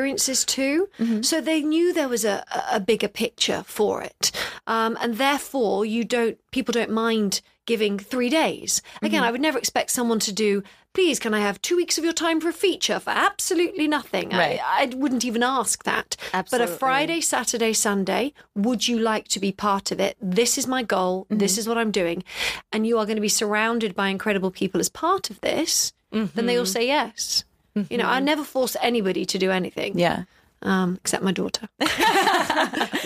too. 0.45 0.89
Mm-hmm. 0.99 1.23
So 1.23 1.41
they 1.41 1.63
knew 1.63 1.93
there 1.93 2.09
was 2.09 2.25
a, 2.25 2.45
a 2.71 2.81
bigger 2.81 3.09
picture 3.09 3.63
for 3.67 4.03
it. 4.03 4.33
Um, 4.67 4.97
and 5.01 5.17
therefore, 5.17 5.85
you 5.85 6.05
don't, 6.05 6.39
people 6.51 6.73
don't 6.73 6.91
mind 6.91 7.41
giving 7.67 7.99
three 7.99 8.29
days. 8.29 8.83
Again, 9.01 9.21
mm-hmm. 9.21 9.29
I 9.29 9.31
would 9.31 9.41
never 9.41 9.59
expect 9.59 9.91
someone 9.91 10.19
to 10.21 10.33
do, 10.33 10.63
please, 10.93 11.19
can 11.19 11.33
I 11.33 11.41
have 11.41 11.63
two 11.63 11.77
weeks 11.77 11.97
of 11.97 12.05
your 12.05 12.13
time 12.13 12.41
for 12.41 12.51
a 12.51 12.53
feature 12.53 13.01
for 13.01 13.11
absolutely 13.11 13.89
nothing? 13.89 14.29
Right. 14.29 14.61
I, 14.63 14.83
I 14.83 14.95
wouldn't 14.95 15.25
even 15.25 15.43
ask 15.43 15.83
that. 15.85 16.17
But 16.33 16.61
a 16.61 16.67
Friday, 16.67 17.23
Saturday, 17.23 17.73
Sunday, 17.73 18.35
would 18.55 18.87
you 18.87 18.99
like 18.99 19.29
to 19.29 19.41
be 19.41 19.51
part 19.51 19.91
of 19.91 19.99
it? 19.99 20.17
This 20.21 20.59
is 20.59 20.67
my 20.67 20.83
goal. 20.83 21.27
This 21.31 21.53
mm-hmm. 21.53 21.61
is 21.61 21.69
what 21.69 21.79
I'm 21.79 21.91
doing. 21.91 22.23
And 22.71 22.87
you 22.87 22.99
are 22.99 23.07
going 23.07 23.17
to 23.17 23.23
be 23.23 23.29
surrounded 23.29 23.95
by 23.95 24.09
incredible 24.09 24.51
people 24.51 24.79
as 24.79 24.91
part 24.91 25.31
of 25.31 25.41
this. 25.41 25.93
Then 26.11 26.47
they 26.47 26.59
all 26.59 26.67
say 26.67 26.87
yes. 26.87 27.45
You 27.75 27.99
know, 27.99 28.09
I 28.09 28.17
mm-hmm. 28.17 28.25
never 28.25 28.45
force 28.45 28.77
anybody 28.81 29.25
to 29.27 29.39
do 29.39 29.51
anything. 29.51 29.99
Yeah. 29.99 30.25
Um, 30.65 30.97
except 30.97 31.23
my 31.23 31.33
daughter. 31.33 31.69
but 31.79 31.89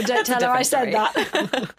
don't 0.07 0.25
tell 0.27 0.41
her 0.43 0.49
I 0.51 0.63
said 0.63 0.93
that. 0.95 1.71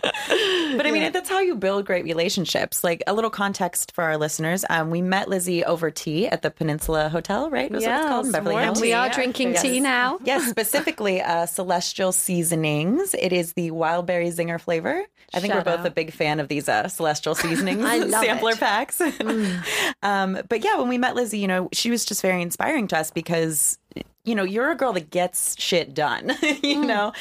But 0.77 0.85
I 0.85 0.91
mean, 0.91 1.11
that's 1.11 1.27
how 1.29 1.39
you 1.39 1.55
build 1.55 1.85
great 1.85 2.03
relationships. 2.05 2.83
Like 2.83 3.01
a 3.07 3.13
little 3.13 3.31
context 3.31 3.91
for 3.93 4.03
our 4.03 4.17
listeners. 4.17 4.63
Um, 4.69 4.91
we 4.91 5.01
met 5.01 5.27
Lizzie 5.27 5.65
over 5.65 5.89
tea 5.89 6.27
at 6.27 6.43
the 6.43 6.51
Peninsula 6.51 7.09
Hotel, 7.09 7.49
right? 7.49 7.71
Was 7.71 7.83
what 7.83 7.91
it's 7.99 8.07
called 8.07 8.25
in 8.27 8.31
Beverly 8.31 8.53
warm 8.53 8.65
Hills. 8.65 8.81
we 8.81 8.93
are 8.93 9.09
drinking 9.09 9.53
Yes. 9.53 9.61
tea 9.63 9.79
now. 9.79 10.19
Yes, 10.23 10.47
specifically 10.47 11.21
uh, 11.21 11.47
Celestial 11.47 12.11
Seasonings. 12.11 13.15
It 13.17 13.33
is 13.33 13.53
the 13.53 13.71
wild 13.71 14.05
berry 14.05 14.27
zinger 14.29 14.61
flavor. 14.61 15.03
I 15.33 15.39
think 15.39 15.53
Shout 15.53 15.65
we're 15.65 15.71
both 15.71 15.79
out. 15.81 15.87
a 15.87 15.91
big 15.91 16.11
fan 16.13 16.39
of 16.39 16.47
these 16.47 16.69
uh, 16.69 16.87
Celestial 16.87 17.33
Seasonings 17.35 17.81
sampler 18.11 18.51
it. 18.51 18.57
Mm. 18.57 18.59
packs. 18.59 19.01
um, 20.03 20.37
but 20.49 20.63
yeah, 20.63 20.77
when 20.77 20.87
we 20.89 20.97
met 20.99 21.15
Lizzie, 21.15 21.39
you 21.39 21.47
know, 21.47 21.69
she 21.73 21.89
was 21.89 22.05
just 22.05 22.21
very 22.21 22.41
inspiring 22.43 22.87
to 22.89 22.97
us 22.97 23.09
because, 23.09 23.78
you 24.29 24.35
know, 24.35 24.43
you're 24.43 24.69
a 24.69 24.75
girl 24.75 24.93
that 24.93 25.09
gets 25.09 25.59
shit 25.59 25.93
done, 25.93 26.29
you 26.41 26.81
mm. 26.81 26.85
know? 26.85 27.11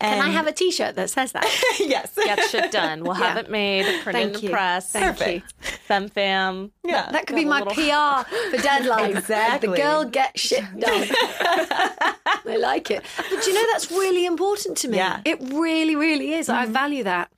And 0.00 0.20
Can 0.20 0.22
I 0.22 0.28
have 0.28 0.46
a 0.46 0.52
T-shirt 0.52 0.96
that 0.96 1.08
says 1.08 1.32
that? 1.32 1.46
yes. 1.80 2.14
Get 2.14 2.40
shit 2.50 2.70
done. 2.70 3.04
We'll 3.04 3.14
have 3.14 3.38
it 3.38 3.50
made, 3.50 3.84
print 4.02 4.16
Thank 4.16 4.26
in 4.26 4.32
the 4.34 4.40
you. 4.42 4.50
press. 4.50 4.92
Thank 4.92 5.18
Perfect. 5.18 5.52
Femme 5.86 6.08
Fam. 6.08 6.72
Yeah. 6.84 7.10
That 7.10 7.26
could 7.26 7.36
be 7.36 7.44
Got 7.44 7.62
a 7.62 7.64
my 7.64 7.72
little- 7.72 8.24
PR 8.24 8.56
for 8.56 8.62
deadline. 8.62 9.16
Exactly. 9.16 9.70
The 9.70 9.76
girl 9.76 10.04
gets 10.04 10.40
shit 10.40 10.64
done. 10.78 11.08
I 11.10 12.56
like 12.58 12.90
it. 12.90 13.02
But 13.16 13.46
you 13.46 13.54
know, 13.54 13.64
that's 13.72 13.90
really 13.90 14.26
important 14.26 14.76
to 14.78 14.88
me. 14.88 14.98
Yeah. 14.98 15.22
It 15.24 15.40
really, 15.40 15.96
really 15.96 16.34
is. 16.34 16.48
I 16.48 16.64
mm-hmm. 16.64 16.72
value 16.72 17.04
that. 17.04 17.30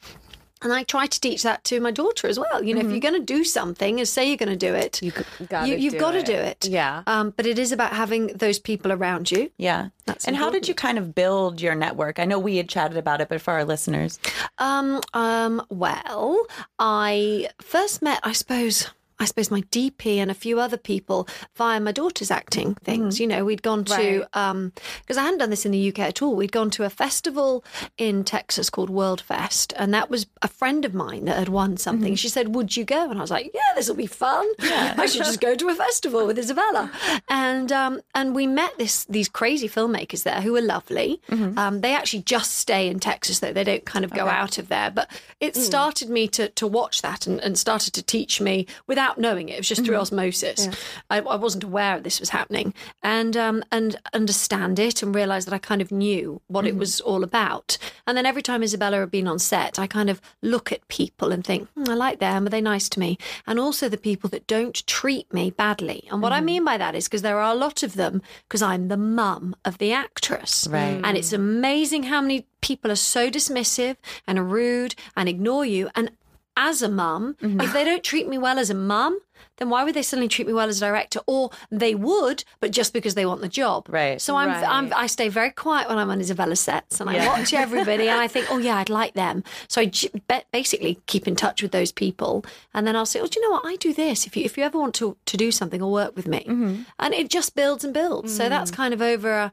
And 0.62 0.72
I 0.72 0.82
try 0.82 1.06
to 1.06 1.20
teach 1.20 1.42
that 1.42 1.64
to 1.64 1.80
my 1.80 1.90
daughter 1.90 2.26
as 2.26 2.38
well. 2.38 2.62
You 2.62 2.74
know, 2.74 2.80
if 2.80 2.90
you're 2.90 3.00
going 3.00 3.14
to 3.14 3.24
do 3.24 3.44
something 3.44 3.98
and 3.98 4.06
say 4.06 4.28
you're 4.28 4.36
going 4.36 4.50
to 4.50 4.56
do 4.56 4.74
it, 4.74 5.00
You 5.02 5.12
gotta 5.48 5.68
you, 5.68 5.76
you've 5.76 5.98
got 5.98 6.12
to 6.12 6.22
do 6.22 6.34
it. 6.34 6.68
Yeah. 6.68 7.02
Um, 7.06 7.32
but 7.36 7.46
it 7.46 7.58
is 7.58 7.72
about 7.72 7.92
having 7.94 8.28
those 8.28 8.58
people 8.58 8.92
around 8.92 9.30
you. 9.30 9.50
Yeah. 9.56 9.88
That's 10.06 10.26
and 10.26 10.36
how 10.36 10.50
did 10.50 10.68
you 10.68 10.74
kind 10.74 10.98
of 10.98 11.14
build 11.14 11.60
your 11.60 11.74
network? 11.74 12.18
I 12.18 12.24
know 12.24 12.38
we 12.38 12.56
had 12.56 12.68
chatted 12.68 12.96
about 12.96 13.20
it, 13.20 13.28
but 13.28 13.40
for 13.40 13.52
our 13.52 13.64
listeners. 13.64 14.18
Um, 14.58 15.00
um, 15.14 15.62
well, 15.70 16.44
I 16.78 17.48
first 17.60 18.02
met, 18.02 18.20
I 18.22 18.32
suppose, 18.32 18.90
I 19.20 19.26
suppose 19.26 19.50
my 19.50 19.60
DP 19.62 20.16
and 20.16 20.30
a 20.30 20.34
few 20.34 20.58
other 20.58 20.76
people 20.78 21.28
via 21.54 21.78
my 21.78 21.92
daughter's 21.92 22.30
acting 22.30 22.74
things. 22.76 23.20
You 23.20 23.26
know, 23.26 23.44
we'd 23.44 23.62
gone 23.62 23.84
to, 23.84 23.94
um, 24.32 24.72
because 25.02 25.16
I 25.18 25.22
hadn't 25.22 25.38
done 25.38 25.50
this 25.50 25.66
in 25.66 25.72
the 25.72 25.88
UK 25.90 26.00
at 26.00 26.22
all. 26.22 26.34
We'd 26.34 26.52
gone 26.52 26.70
to 26.70 26.84
a 26.84 26.90
festival 26.90 27.62
in 27.98 28.24
Texas 28.24 28.70
called 28.70 28.88
World 28.90 29.20
Fest, 29.20 29.72
and 29.76 29.92
that 29.94 30.08
was 30.10 30.26
a 30.42 30.48
friend 30.48 30.84
of 30.84 30.94
mine 30.94 31.26
that 31.26 31.38
had 31.38 31.48
won 31.50 31.76
something. 31.76 32.14
She 32.14 32.28
said, 32.28 32.54
"Would 32.54 32.76
you 32.76 32.84
go?" 32.84 33.10
And 33.10 33.18
I 33.18 33.22
was 33.22 33.30
like, 33.30 33.50
"Yeah, 33.54 33.60
this 33.74 33.88
will 33.88 33.96
be 33.96 34.06
fun. 34.06 34.46
I 34.60 35.06
should 35.06 35.24
just 35.24 35.40
go 35.40 35.54
to 35.54 35.68
a 35.68 35.74
festival 35.74 36.26
with 36.26 36.38
Isabella." 36.38 36.90
And 37.28 37.70
um, 37.72 38.00
and 38.14 38.34
we 38.34 38.46
met 38.46 38.78
this 38.78 39.04
these 39.04 39.28
crazy 39.28 39.68
filmmakers 39.68 40.22
there 40.22 40.40
who 40.40 40.52
were 40.52 40.62
lovely. 40.62 41.20
Um, 41.58 41.80
they 41.82 41.94
actually 41.94 42.22
just 42.22 42.52
stay 42.56 42.88
in 42.88 42.98
Texas 43.00 43.40
though; 43.40 43.52
they 43.52 43.64
don't 43.64 43.84
kind 43.84 44.04
of 44.04 44.12
go 44.12 44.26
out 44.28 44.56
of 44.58 44.68
there. 44.68 44.90
But 44.90 45.10
it 45.40 45.54
started 45.56 46.08
me 46.08 46.26
to 46.28 46.48
to 46.48 46.66
watch 46.66 47.02
that 47.02 47.26
and, 47.26 47.38
and 47.40 47.58
started 47.58 47.92
to 47.94 48.02
teach 48.02 48.40
me 48.40 48.66
without 48.86 49.09
knowing 49.18 49.48
it. 49.48 49.54
It 49.54 49.58
was 49.58 49.68
just 49.68 49.84
through 49.84 49.96
osmosis. 49.96 50.68
I, 51.10 51.18
I 51.20 51.36
wasn't 51.36 51.64
aware 51.64 52.00
this 52.00 52.20
was 52.20 52.30
happening, 52.30 52.74
and 53.02 53.36
um, 53.36 53.64
and 53.70 53.96
understand 54.14 54.78
it 54.78 55.02
and 55.02 55.14
realize 55.14 55.44
that 55.44 55.54
I 55.54 55.58
kind 55.58 55.82
of 55.82 55.90
knew 55.90 56.40
what 56.48 56.66
it 56.66 56.76
was 56.76 57.00
all 57.00 57.24
about. 57.24 57.78
And 58.06 58.16
then 58.16 58.26
every 58.26 58.42
time 58.42 58.62
Isabella 58.62 59.00
had 59.00 59.10
been 59.10 59.28
on 59.28 59.38
set, 59.38 59.78
I 59.78 59.86
kind 59.86 60.10
of 60.10 60.20
look 60.42 60.72
at 60.72 60.86
people 60.88 61.32
and 61.32 61.44
think, 61.44 61.68
hmm, 61.70 61.84
I 61.88 61.94
like 61.94 62.18
them. 62.18 62.46
Are 62.46 62.50
they 62.50 62.60
nice 62.60 62.88
to 62.90 63.00
me? 63.00 63.18
And 63.46 63.58
also 63.58 63.88
the 63.88 63.96
people 63.96 64.30
that 64.30 64.46
don't 64.46 64.86
treat 64.86 65.32
me 65.32 65.50
badly. 65.50 66.08
And 66.10 66.22
what 66.22 66.32
I 66.32 66.40
mean 66.40 66.64
by 66.64 66.76
that 66.78 66.94
is 66.94 67.04
because 67.08 67.22
there 67.22 67.38
are 67.38 67.52
a 67.52 67.54
lot 67.54 67.82
of 67.82 67.94
them 67.94 68.22
because 68.48 68.62
I'm 68.62 68.88
the 68.88 68.96
mum 68.96 69.56
of 69.64 69.78
the 69.78 69.92
actress, 69.92 70.66
Right. 70.70 71.00
And 71.02 71.16
it's 71.16 71.32
amazing 71.32 72.04
how 72.04 72.20
many 72.20 72.46
people 72.60 72.90
are 72.90 72.96
so 72.96 73.30
dismissive 73.30 73.96
and 74.26 74.50
rude 74.52 74.94
and 75.16 75.28
ignore 75.28 75.64
you. 75.64 75.88
And 75.94 76.10
as 76.56 76.82
a 76.82 76.88
mum, 76.88 77.36
if 77.40 77.50
mm-hmm. 77.50 77.72
they 77.72 77.84
don't 77.84 78.04
treat 78.04 78.28
me 78.28 78.38
well 78.38 78.58
as 78.58 78.70
a 78.70 78.74
mum, 78.74 79.20
then 79.56 79.70
why 79.70 79.84
would 79.84 79.94
they 79.94 80.02
suddenly 80.02 80.28
treat 80.28 80.46
me 80.46 80.52
well 80.52 80.68
as 80.68 80.78
a 80.78 80.86
director? 80.86 81.20
Or 81.26 81.50
they 81.70 81.94
would, 81.94 82.44
but 82.60 82.70
just 82.70 82.92
because 82.92 83.14
they 83.14 83.26
want 83.26 83.40
the 83.40 83.48
job. 83.48 83.86
Right. 83.88 84.20
So 84.20 84.36
I'm, 84.36 84.48
Right. 84.48 84.64
I'm 84.66 84.92
I 84.94 85.06
stay 85.06 85.28
very 85.28 85.50
quiet 85.50 85.88
when 85.88 85.98
I'm 85.98 86.10
on 86.10 86.20
Isabella's 86.20 86.60
sets, 86.60 87.00
and 87.00 87.08
I 87.08 87.26
watch 87.26 87.52
everybody, 87.52 88.08
and 88.08 88.20
I 88.20 88.26
think, 88.26 88.46
oh 88.50 88.58
yeah, 88.58 88.76
I'd 88.76 88.90
like 88.90 89.14
them. 89.14 89.44
So 89.68 89.82
I 89.82 89.86
j- 89.86 90.10
basically 90.52 91.00
keep 91.06 91.28
in 91.28 91.36
touch 91.36 91.62
with 91.62 91.72
those 91.72 91.92
people, 91.92 92.44
and 92.74 92.86
then 92.86 92.96
I'll 92.96 93.06
say, 93.06 93.20
oh, 93.20 93.26
do 93.26 93.38
you 93.38 93.46
know 93.46 93.52
what? 93.52 93.66
I 93.66 93.76
do 93.76 93.92
this. 93.92 94.26
If 94.26 94.36
you 94.36 94.44
if 94.44 94.56
you 94.56 94.64
ever 94.64 94.78
want 94.78 94.94
to 94.96 95.16
to 95.26 95.36
do 95.36 95.50
something 95.50 95.82
or 95.82 95.92
work 95.92 96.16
with 96.16 96.26
me, 96.26 96.44
mm-hmm. 96.48 96.82
and 96.98 97.14
it 97.14 97.28
just 97.28 97.54
builds 97.54 97.84
and 97.84 97.94
builds. 97.94 98.34
So 98.36 98.48
that's 98.48 98.70
mm. 98.70 98.74
kind 98.74 98.94
of 98.94 99.02
over. 99.02 99.30
A, 99.30 99.52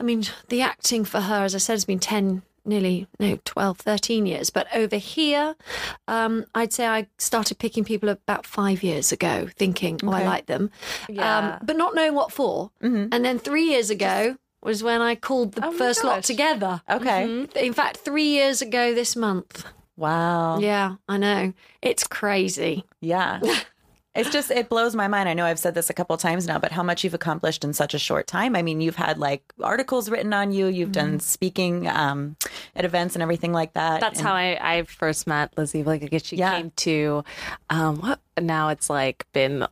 I 0.00 0.02
mean, 0.02 0.24
the 0.48 0.62
acting 0.62 1.04
for 1.04 1.20
her, 1.20 1.44
as 1.44 1.54
I 1.54 1.58
said, 1.58 1.74
has 1.74 1.84
been 1.84 2.00
ten. 2.00 2.42
Nearly 2.68 3.06
no 3.18 3.38
12, 3.44 3.78
13 3.78 4.26
years. 4.26 4.50
But 4.50 4.66
over 4.74 4.96
here, 4.96 5.56
um, 6.06 6.44
I'd 6.54 6.72
say 6.72 6.86
I 6.86 7.06
started 7.16 7.58
picking 7.58 7.82
people 7.82 8.10
about 8.10 8.44
five 8.44 8.82
years 8.82 9.10
ago, 9.10 9.48
thinking, 9.56 9.98
oh, 10.04 10.10
I 10.10 10.24
like 10.24 10.46
them. 10.46 10.70
Yeah. 11.08 11.54
Um, 11.56 11.58
but 11.66 11.76
not 11.76 11.94
knowing 11.94 12.14
what 12.14 12.30
for. 12.30 12.70
And 12.80 13.10
then 13.24 13.38
three 13.38 13.64
years 13.64 13.88
ago 13.88 14.36
was 14.62 14.82
when 14.82 15.00
I 15.00 15.14
called 15.14 15.52
the 15.52 15.66
Oh 15.66 15.72
first 15.72 16.04
lot 16.04 16.24
together. 16.24 16.82
Okay. 16.90 17.46
In 17.56 17.72
fact, 17.72 17.98
three 17.98 18.28
years 18.28 18.60
ago 18.60 18.94
this 18.94 19.16
month. 19.16 19.64
Wow. 19.96 20.58
Yeah, 20.58 20.96
I 21.08 21.16
know. 21.16 21.52
It's 21.82 22.06
crazy. 22.06 22.84
Yeah. 23.00 23.40
It's 24.18 24.30
just, 24.30 24.50
it 24.50 24.68
blows 24.68 24.94
my 24.96 25.06
mind. 25.08 25.28
I 25.28 25.34
know 25.34 25.44
I've 25.46 25.58
said 25.58 25.74
this 25.74 25.88
a 25.90 25.94
couple 25.94 26.16
times 26.16 26.46
now, 26.46 26.58
but 26.58 26.72
how 26.72 26.82
much 26.82 27.04
you've 27.04 27.14
accomplished 27.14 27.62
in 27.64 27.72
such 27.72 27.94
a 27.94 27.98
short 27.98 28.26
time. 28.26 28.56
I 28.56 28.62
mean, 28.62 28.80
you've 28.80 28.96
had 28.96 29.16
like 29.18 29.42
articles 29.62 30.10
written 30.10 30.32
on 30.32 30.52
you, 30.52 30.66
you've 30.66 30.92
done 30.92 31.20
speaking 31.20 31.86
um, 31.88 32.36
at 32.74 32.84
events 32.84 33.14
and 33.14 33.22
everything 33.22 33.52
like 33.52 33.74
that. 33.74 34.00
That's 34.00 34.18
And- 34.18 34.26
how 34.28 34.34
I, 34.34 34.58
I 34.60 34.82
first 34.82 35.26
met 35.26 35.56
Lizzie. 35.56 35.84
Like, 35.84 36.02
I 36.02 36.06
guess 36.06 36.24
she 36.26 36.36
Yeah. 36.36 36.56
came 36.56 36.72
to, 36.76 37.24
um, 37.70 37.98
what? 38.00 38.18
Now 38.42 38.68
it's 38.68 38.88
like 38.90 39.26
been 39.32 39.66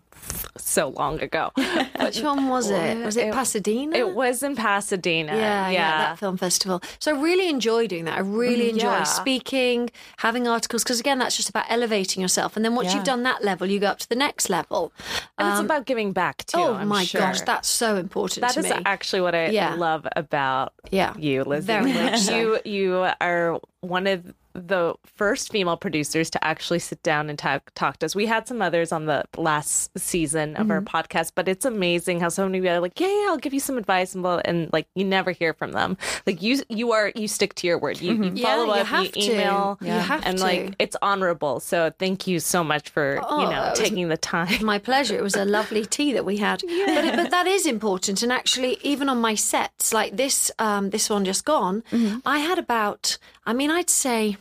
so 0.57 0.89
long 0.89 1.21
ago. 1.21 1.51
Which 2.01 2.21
one 2.21 2.49
was 2.49 2.71
it? 2.71 3.05
Was 3.05 3.17
it, 3.17 3.29
It- 3.29 3.35
Pasadena? 3.35 3.97
it 3.97 4.15
was 4.15 4.43
in 4.43 4.57
Pasadena. 4.57 5.37
yeah, 5.37 5.69
yeah, 5.71 5.99
that 5.99 6.19
film 6.19 6.37
festival. 6.37 6.83
So 6.99 7.15
I 7.17 7.21
really 7.21 7.49
enjoy 7.49 7.87
doing 7.87 8.05
that. 8.07 8.17
I 8.19 8.21
really 8.23 8.67
mm, 8.67 8.71
enjoy 8.71 8.89
Yeah. 8.91 9.03
speaking, 9.05 9.91
having 10.19 10.49
articles, 10.49 10.83
because 10.83 10.99
again, 11.01 11.19
that's 11.19 11.37
just 11.37 11.49
about 11.49 11.67
elevating 11.69 12.21
yourself. 12.23 12.57
And 12.57 12.65
then 12.65 12.75
once 12.75 12.89
Yeah. 12.89 12.97
you've 12.97 13.05
done 13.05 13.23
that 13.25 13.45
level, 13.45 13.67
you 13.69 13.79
go 13.79 13.87
up 13.89 13.99
to 14.01 14.09
the 14.09 14.17
next 14.17 14.49
level. 14.51 14.93
and 15.39 15.49
it's 15.49 15.59
um, 15.61 15.65
about 15.67 15.85
giving 15.87 16.13
back 16.13 16.45
too. 16.47 16.59
oh 16.59 16.75
I'm 16.75 16.89
my 16.89 17.05
sure. 17.05 17.21
gosh, 17.21 17.41
that's 17.43 17.69
so 17.69 17.97
important 17.97 18.41
That 18.41 18.57
is 18.57 18.65
me. 18.65 18.83
actually 18.85 19.21
what 19.21 19.35
I 19.35 19.49
Yeah. 19.51 19.75
love 19.75 20.07
about 20.17 20.73
Yeah. 20.91 21.13
you, 21.17 21.45
Lizzie. 21.45 21.67
Very 21.67 21.93
much 21.93 22.19
so. 22.21 22.33
You 22.37 22.59
you 22.65 23.07
are 23.21 23.61
one 23.81 24.07
of 24.07 24.35
the 24.57 24.95
first 25.05 25.51
female 25.53 25.77
producers 25.77 26.31
to 26.31 26.45
actually 26.45 26.79
sit 26.79 27.03
down 27.03 27.29
and 27.31 27.39
talk, 27.39 27.71
talk 27.75 27.99
to 27.99 28.07
us. 28.07 28.15
We 28.17 28.27
had 28.27 28.49
some 28.49 28.61
others 28.63 28.93
on 28.93 29.07
the 29.07 29.25
last 29.37 29.91
season 29.99 30.57
of 30.57 30.71
our 30.71 30.81
Mm-hmm. 30.81 30.97
podcast, 30.97 31.33
but 31.35 31.49
it's 31.49 31.65
amazing 31.65 32.21
how 32.21 32.29
so 32.29 32.45
many 32.45 32.61
people 32.61 32.77
are 32.77 32.81
like, 32.81 32.99
"Yeah, 33.01 33.07
yeah, 33.09 33.27
I'll 33.29 33.39
give 33.39 33.55
you 33.55 33.61
some 33.61 33.79
advice," 33.79 34.15
and 34.15 34.23
blah, 34.23 34.41
and 34.45 34.71
like 34.73 34.87
you 34.95 35.05
never 35.05 35.31
hear 35.31 35.55
from 35.55 35.73
them. 35.73 35.97
Like 36.27 36.43
you, 36.43 36.63
you 36.69 36.93
are 36.93 37.13
you 37.15 37.29
stick 37.29 37.55
to 37.57 37.67
your 37.67 37.79
word. 37.79 38.01
You, 38.01 38.13
you 38.13 38.19
Mm-hmm. 38.19 38.37
Yeah, 38.37 38.45
follow 38.47 38.65
you 38.75 38.81
up, 38.81 38.87
have 38.87 39.05
you 39.07 39.11
to. 39.13 39.33
email, 39.33 39.79
You 39.81 39.91
have 39.91 40.23
and 40.27 40.39
to. 40.39 40.45
like 40.45 40.75
it's 40.79 40.97
honorable. 41.03 41.61
So 41.61 41.93
thank 41.99 42.27
you 42.27 42.41
so 42.41 42.63
much 42.65 42.91
for 42.91 43.21
Oh, 43.23 43.43
you 43.45 43.51
know 43.51 43.73
taking 43.75 44.09
the 44.09 44.17
time. 44.17 44.65
My 44.65 44.79
pleasure. 44.79 45.17
It 45.17 45.23
was 45.23 45.35
a 45.37 45.45
lovely 45.45 45.85
tea 45.97 46.13
that 46.13 46.25
we 46.25 46.37
had. 46.39 46.63
But, 46.63 47.17
but 47.17 47.31
that 47.31 47.47
is 47.47 47.67
important. 47.67 48.23
And 48.23 48.33
actually, 48.33 48.79
even 48.83 49.09
on 49.09 49.21
my 49.21 49.35
sets, 49.35 49.93
like 49.93 50.17
this, 50.17 50.51
um, 50.59 50.91
this 50.91 51.09
one 51.11 51.25
just 51.25 51.45
gone, 51.45 51.83
Mm-hmm. 51.93 52.19
I 52.27 52.39
had 52.41 52.59
about, 52.59 53.19
I 53.45 53.53
mean, 53.53 53.71
I'd 53.71 53.91
say 53.91 54.37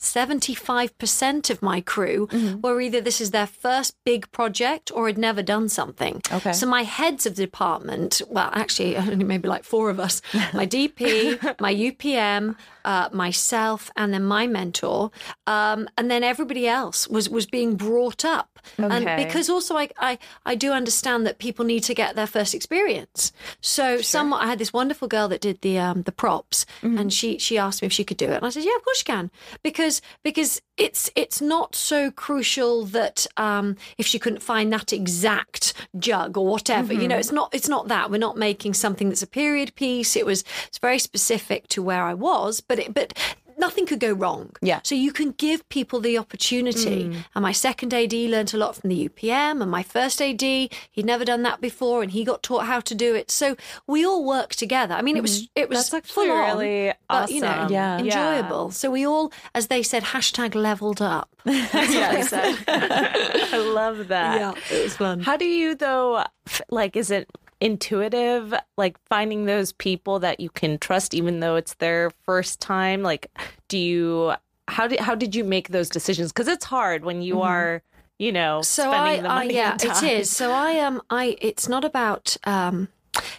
75% 0.00 1.50
of 1.50 1.62
my 1.62 1.80
crew 1.80 2.26
Mm-hmm. 2.30 2.60
were 2.60 2.80
either 2.80 3.00
this 3.00 3.20
is 3.20 3.30
their 3.30 3.46
first 3.46 3.94
big 4.04 4.30
project 4.32 4.90
or 4.94 5.06
had 5.06 5.18
never 5.18 5.42
done 5.42 5.68
something. 5.68 6.20
Okay. 6.32 6.52
So 6.52 6.66
my 6.66 6.82
heads 6.82 7.26
of 7.26 7.36
the 7.36 7.42
department, 7.44 8.20
well, 8.28 8.50
actually, 8.52 8.96
only 9.04 9.24
maybe 9.24 9.48
like 9.48 9.64
four 9.64 9.90
of 9.90 9.98
us 10.00 10.22
my 10.54 10.66
DP, 10.66 11.60
my 11.60 11.74
UPM, 11.74 12.56
uh, 12.84 13.08
myself, 13.12 13.90
and 13.96 14.12
then 14.14 14.24
my 14.24 14.46
mentor. 14.46 15.10
Um, 15.46 15.88
and 15.98 16.10
then 16.10 16.22
everybody 16.22 16.66
else 16.68 17.08
was, 17.08 17.28
was 17.28 17.46
being 17.46 17.76
brought 17.76 18.24
up. 18.24 18.58
And 18.78 18.92
Okay. 18.92 19.24
because 19.24 19.48
also 19.48 19.76
I, 19.76 19.88
I, 19.98 20.18
I 20.44 20.54
do 20.54 20.72
understand 20.72 21.26
that 21.26 21.38
people 21.38 21.64
need 21.64 21.82
to 21.84 21.94
get 21.94 22.14
their 22.14 22.26
first 22.26 22.54
experience. 22.54 23.32
So 23.60 24.00
some 24.02 24.32
I 24.34 24.46
had 24.46 24.58
this 24.58 24.72
wonderful 24.72 25.08
girl 25.08 25.28
that 25.28 25.40
did 25.40 25.60
the 25.62 25.78
um, 25.78 26.02
the 26.02 26.12
props 26.12 26.66
and 26.82 27.10
she 27.12 27.38
she 27.38 27.56
asked 27.56 27.80
me 27.82 27.86
if 27.86 27.92
she 27.92 28.04
could 28.04 28.18
do 28.18 28.26
it. 28.26 28.36
And 28.36 28.44
I 28.46 28.50
said, 28.50 28.64
Yeah, 28.64 28.76
of 28.76 28.84
course 28.84 29.00
you 29.00 29.04
can. 29.14 29.30
Because 29.62 29.89
because 30.22 30.60
it's 30.76 31.10
it's 31.14 31.40
not 31.40 31.74
so 31.74 32.10
crucial 32.10 32.84
that 32.86 33.26
um, 33.36 33.76
if 33.98 34.06
she 34.06 34.18
couldn't 34.18 34.42
find 34.42 34.72
that 34.72 34.92
exact 34.92 35.74
jug 35.98 36.36
or 36.36 36.46
whatever, 36.46 36.92
you 36.92 37.08
know, 37.08 37.16
it's 37.18 37.32
not 37.32 37.54
it's 37.54 37.68
not 37.68 37.88
that. 37.88 38.10
We're 38.10 38.18
not 38.18 38.36
making 38.36 38.74
something 38.74 39.08
that's 39.08 39.22
a 39.22 39.26
period 39.26 39.74
piece. 39.74 40.16
It 40.16 40.26
was 40.26 40.44
it's 40.68 40.78
very 40.78 40.98
specific 40.98 41.68
to 41.68 41.82
where 41.82 42.04
I 42.04 42.14
was, 42.14 42.60
but 42.60 42.78
it 42.78 42.94
but 42.94 43.12
nothing 43.60 43.86
could 43.86 44.00
go 44.00 44.12
wrong. 44.12 44.50
Yeah. 44.62 44.80
So 44.82 44.94
you 44.94 45.12
can 45.12 45.32
give 45.32 45.68
people 45.68 46.00
the 46.00 46.18
opportunity. 46.18 47.04
Mm. 47.04 47.24
And 47.34 47.42
my 47.42 47.52
second 47.52 47.94
AD 47.94 48.12
learnt 48.12 48.54
a 48.54 48.56
lot 48.56 48.76
from 48.76 48.90
the 48.90 49.08
UPM, 49.08 49.62
and 49.62 49.70
my 49.70 49.82
first 49.82 50.20
AD, 50.20 50.42
he'd 50.42 51.04
never 51.04 51.24
done 51.24 51.42
that 51.42 51.60
before, 51.60 52.02
and 52.02 52.10
he 52.10 52.24
got 52.24 52.42
taught 52.42 52.66
how 52.66 52.80
to 52.80 52.94
do 52.94 53.14
it. 53.14 53.30
So 53.30 53.56
we 53.86 54.04
all 54.04 54.24
work 54.24 54.54
together. 54.54 54.94
I 54.94 55.02
mean, 55.02 55.16
it 55.16 55.22
was 55.22 55.42
mm. 55.42 55.48
it 55.54 55.68
was 55.68 55.78
That's 55.90 55.94
actually 55.94 56.26
full 56.26 56.32
on, 56.32 56.58
really 56.58 56.92
but, 57.08 57.30
you 57.30 57.40
know. 57.42 57.68
Yeah. 57.70 57.98
enjoyable. 57.98 58.70
So 58.70 58.90
we 58.90 59.06
all, 59.06 59.32
as 59.54 59.68
they 59.68 59.82
said, 59.82 60.02
hashtag 60.02 60.54
leveled 60.54 61.02
up. 61.02 61.28
That's 61.44 61.72
what 61.94 62.12
they 62.12 62.22
said. 62.22 62.56
I 62.68 63.56
love 63.56 64.08
that. 64.08 64.40
Yeah, 64.40 64.54
it 64.76 64.82
was 64.84 64.96
fun. 64.96 65.20
How 65.20 65.36
do 65.36 65.44
you 65.44 65.74
though 65.74 66.24
like 66.70 66.96
is 66.96 67.10
it 67.10 67.28
intuitive 67.60 68.54
like 68.76 68.96
finding 69.08 69.44
those 69.44 69.72
people 69.72 70.18
that 70.20 70.40
you 70.40 70.50
can 70.50 70.78
trust 70.78 71.14
even 71.14 71.40
though 71.40 71.56
it's 71.56 71.74
their 71.74 72.10
first 72.24 72.60
time 72.60 73.02
like 73.02 73.26
do 73.68 73.78
you 73.78 74.32
how 74.68 74.86
did 74.86 75.00
how 75.00 75.14
did 75.14 75.34
you 75.34 75.44
make 75.44 75.68
those 75.68 75.88
decisions? 75.88 76.32
Cuz 76.32 76.48
it's 76.48 76.64
hard 76.64 77.04
when 77.04 77.22
you 77.22 77.40
are 77.42 77.82
you 78.18 78.32
know 78.32 78.60
Mm-hmm. 78.60 78.64
so 78.64 78.90
spending 78.90 79.20
I, 79.20 79.22
the 79.22 79.28
I 79.28 79.34
money 79.34 79.54
yeah 79.54 79.74
it 79.74 80.02
is. 80.20 80.30
So 80.30 80.52
i 80.52 80.78
um 80.78 81.02
i 81.10 81.36
it's 81.40 81.68
not 81.68 81.84
about 81.84 82.36
um 82.44 82.88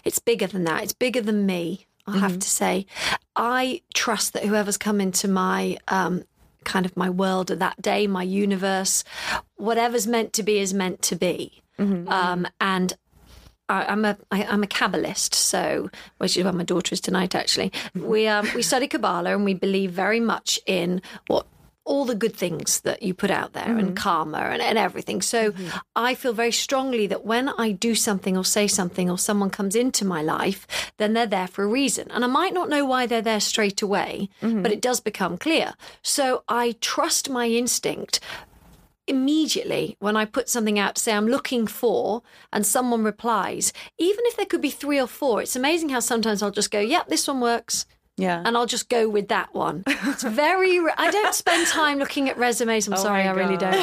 it's 0.04 0.20
bigger 0.20 0.48
than 0.48 0.63
that. 0.66 0.84
It's 0.84 0.94
bigger 0.94 1.22
than 1.22 1.46
me 1.46 1.86
i 2.08 2.18
have 2.18 2.38
to 2.40 2.50
say. 2.50 2.86
I 3.36 3.82
trust 3.94 4.34
that 4.34 4.44
whoever's 4.44 4.78
come 4.78 5.00
into 5.00 5.28
my 5.28 5.78
um 5.88 6.24
kind 6.63 6.86
of 6.86 6.96
my 6.98 7.10
world 7.10 7.50
at 7.50 7.60
that 7.60 7.82
day 7.82 8.06
my 8.08 8.24
universe 8.24 9.04
whatever's 9.56 10.06
meant 10.06 10.34
to 10.34 10.44
be 10.44 10.60
is 10.60 10.74
meant 10.74 11.01
to 11.04 11.16
be. 11.16 11.62
Um 11.80 12.48
and 12.60 12.94
I, 13.72 13.86
I'm 13.86 14.06
a 14.06 14.18
I, 14.32 14.44
I'm 14.44 14.63
a 14.63 14.68
Kabbalist, 14.68 15.34
so 15.34 15.90
which 16.18 16.38
is 16.38 16.44
where 16.44 16.54
my 16.54 16.63
daughter 16.63 16.94
is 16.94 17.01
tonight. 17.01 17.34
Actually, 17.36 17.72
we 17.96 18.28
um 18.28 18.48
we 18.54 18.62
study 18.62 18.88
Kabbalah 18.88 19.34
and 19.34 19.46
we 19.46 19.54
believe 19.54 19.92
very 19.92 20.20
much 20.20 20.60
in 20.66 21.01
what 21.28 21.46
all 21.84 22.06
the 22.06 22.16
good 22.16 22.36
things 22.36 22.82
that 22.82 23.01
you 23.01 23.12
put 23.13 23.32
out 23.32 23.54
there 23.54 23.63
and 23.66 23.88
mm-hmm. 23.88 23.94
karma 23.96 24.38
and, 24.38 24.62
and 24.62 24.78
everything. 24.78 25.20
So 25.20 25.51
mm-hmm. 25.51 25.78
I 25.96 26.13
feel 26.13 26.32
very 26.32 26.51
strongly 26.51 27.08
that 27.08 27.25
when 27.25 27.50
I 27.50 27.72
do 27.72 27.96
something 27.96 28.38
or 28.38 28.46
say 28.46 28.68
something 28.68 29.10
or 29.10 29.18
someone 29.18 29.50
comes 29.50 29.75
into 29.75 30.06
my 30.06 30.22
life, 30.22 30.68
then 30.98 31.13
they're 31.13 31.25
there 31.25 31.48
for 31.48 31.63
a 31.63 31.68
reason. 31.68 32.12
And 32.12 32.24
I 32.24 32.28
might 32.28 32.54
not 32.54 32.70
know 32.70 32.86
why 32.86 33.08
they're 33.08 33.22
there 33.22 33.40
straight 33.40 33.82
away, 33.82 34.30
but 34.42 34.50
mm-hmm. 34.50 34.66
it 34.68 34.82
does 34.82 35.00
become 35.00 35.40
clear. 35.40 35.74
So 36.04 36.44
I 36.48 36.75
trust 36.82 37.32
my 37.32 37.48
instinct 37.48 38.20
immediately 39.12 39.96
when 40.00 40.15
I 40.15 40.25
put 40.25 40.50
something 40.50 40.80
out 40.80 40.96
to 40.96 41.01
say 41.01 41.13
I'm 41.13 41.27
looking 41.27 41.68
for 41.68 42.24
and 42.51 42.65
someone 42.65 43.03
replies, 43.03 43.74
even 44.00 44.25
if 44.25 44.38
there 44.38 44.46
could 44.48 44.62
be 44.62 44.72
three 44.72 45.00
or 45.00 45.06
four, 45.06 45.41
it's 45.41 45.56
amazing 45.56 45.89
how 45.89 46.00
sometimes 46.00 46.41
I'll 46.41 46.50
just 46.50 46.72
go, 46.72 46.80
yep, 46.80 47.10
this 47.10 47.27
one 47.27 47.41
works. 47.41 47.86
Yeah. 48.18 48.44
And 48.46 48.56
I'll 48.56 48.65
just 48.68 48.88
go 48.89 49.10
with 49.10 49.30
that 49.30 49.53
one. 49.53 49.84
It's 49.88 50.22
very, 50.24 50.80
I 50.98 51.10
don't 51.10 51.34
spend 51.34 51.65
time 51.68 51.98
looking 51.98 52.30
at 52.30 52.38
resumes. 52.38 52.88
I'm 52.88 52.98
sorry, 52.98 53.24
I 53.24 53.32
really 53.32 53.58
don't. 53.58 53.74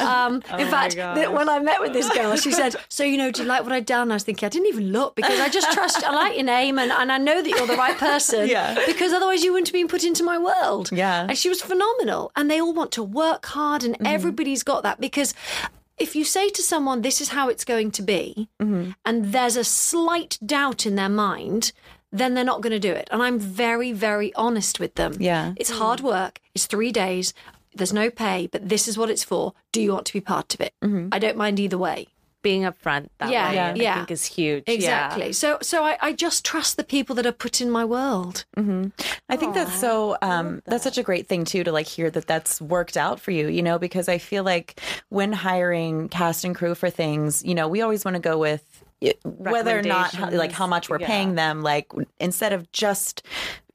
Um, 0.00 0.34
in 0.58 0.68
fact, 0.68 0.96
the, 0.96 1.30
when 1.30 1.48
I 1.48 1.60
met 1.60 1.80
with 1.80 1.92
this 1.94 2.08
girl, 2.12 2.36
she 2.36 2.52
said, 2.52 2.76
"So 2.88 3.04
you 3.04 3.16
know, 3.16 3.30
do 3.30 3.42
you 3.42 3.48
like 3.48 3.62
what 3.62 3.72
I'd 3.72 3.86
done?" 3.86 4.10
I 4.10 4.14
was 4.14 4.24
thinking, 4.24 4.46
I 4.46 4.50
didn't 4.50 4.66
even 4.68 4.92
look 4.92 5.14
because 5.16 5.40
I 5.40 5.48
just 5.48 5.72
trust. 5.72 6.04
I 6.04 6.10
like 6.14 6.34
your 6.36 6.44
name, 6.44 6.78
and, 6.78 6.92
and 6.92 7.10
I 7.10 7.16
know 7.18 7.40
that 7.40 7.48
you're 7.48 7.66
the 7.66 7.76
right 7.76 7.96
person. 7.96 8.48
Yeah. 8.48 8.74
Because 8.86 9.12
otherwise, 9.12 9.42
you 9.44 9.52
wouldn't 9.52 9.68
have 9.68 9.72
been 9.72 9.88
put 9.88 10.04
into 10.04 10.22
my 10.24 10.36
world. 10.36 10.90
Yeah. 10.92 11.26
And 11.28 11.38
she 11.38 11.48
was 11.48 11.62
phenomenal, 11.62 12.32
and 12.36 12.50
they 12.50 12.60
all 12.60 12.74
want 12.74 12.92
to 12.92 13.02
work 13.02 13.46
hard, 13.46 13.82
and 13.84 13.94
Mm-hmm. 13.96 14.06
everybody's 14.06 14.62
got 14.62 14.82
that 14.82 15.00
because 15.00 15.32
if 15.96 16.14
you 16.14 16.22
say 16.24 16.50
to 16.50 16.62
someone, 16.62 17.00
this 17.00 17.22
is 17.22 17.30
how 17.30 17.48
it's 17.48 17.64
going 17.64 17.90
to 17.92 18.02
be, 18.02 18.48
Mm-hmm. 18.60 18.90
and 19.06 19.32
there's 19.32 19.56
a 19.56 19.64
slight 19.64 20.38
doubt 20.44 20.84
in 20.84 20.96
their 20.96 21.08
mind, 21.08 21.72
then 22.18 22.34
they're 22.34 22.44
not 22.44 22.60
going 22.62 22.72
to 22.72 22.78
do 22.78 22.92
it. 22.92 23.08
And 23.10 23.22
I'm 23.22 23.38
very, 23.38 23.92
very 23.92 24.34
honest 24.34 24.80
with 24.80 24.94
them. 24.96 25.14
Yeah. 25.18 25.52
It's 25.56 25.70
hard 25.70 26.00
work, 26.00 26.40
it's 26.54 26.66
three 26.66 26.92
days, 26.92 27.32
there's 27.74 27.92
no 27.92 28.10
pay, 28.10 28.46
but 28.46 28.68
this 28.68 28.88
is 28.88 28.96
what 28.96 29.10
it's 29.10 29.24
for. 29.24 29.52
Do 29.72 29.80
you 29.82 29.92
want 29.92 30.06
to 30.06 30.12
be 30.12 30.20
part 30.20 30.54
of 30.54 30.60
it? 30.60 30.72
Mm-hmm. 30.82 31.08
I 31.12 31.18
don't 31.18 31.36
mind 31.36 31.60
either 31.60 31.78
way. 31.78 32.08
being 32.42 32.62
upfront 32.62 33.08
that 33.18 33.28
Yeah, 33.30 33.48
way 33.48 33.54
yeah. 33.56 33.66
I 33.66 33.74
Yeah. 33.74 33.94
think 33.96 34.10
is 34.12 34.24
huge 34.24 34.62
Yeah. 34.68 34.74
Exactly. 34.74 35.32
So 35.32 35.58
so 35.62 35.82
I, 35.82 35.98
I 36.00 36.12
just 36.12 36.44
trust 36.44 36.76
the 36.76 36.84
people 36.84 37.16
that 37.16 37.26
are 37.26 37.32
put 37.32 37.60
in 37.60 37.68
my 37.72 37.84
world. 37.84 38.44
I 39.28 39.36
think 39.36 39.54
that's 39.54 39.74
so 39.80 40.16
um 40.22 40.62
that's 40.64 40.84
such 40.84 40.96
a 40.98 41.02
great 41.02 41.26
thing 41.26 41.44
too 41.44 41.64
to 41.64 41.72
like 41.72 41.88
hear 41.88 42.08
that 42.10 42.26
that's 42.28 42.60
worked 42.60 42.96
out 42.96 43.18
for 43.20 43.32
you, 43.32 43.48
you 43.48 43.62
know, 43.62 43.78
because 43.80 44.08
I 44.08 44.18
feel 44.18 44.44
like 44.44 44.80
when 45.08 45.32
hiring 45.32 46.08
cast 46.08 46.44
and 46.44 46.54
crew 46.54 46.74
for 46.76 46.88
things, 46.88 47.44
you 47.44 47.54
know, 47.54 47.66
we 47.66 47.82
always 47.82 48.04
want 48.04 48.14
to 48.14 48.20
go 48.20 48.38
with 48.38 48.62
it- 48.62 48.75
whether 49.24 49.78
or 49.78 49.82
not 49.82 50.32
like 50.32 50.52
how 50.52 50.66
much 50.66 50.88
we're 50.88 51.00
Yeah. 51.00 51.06
paying 51.06 51.34
them 51.34 51.62
like 51.62 51.90
instead 52.18 52.52
of 52.52 52.70
just 52.72 53.22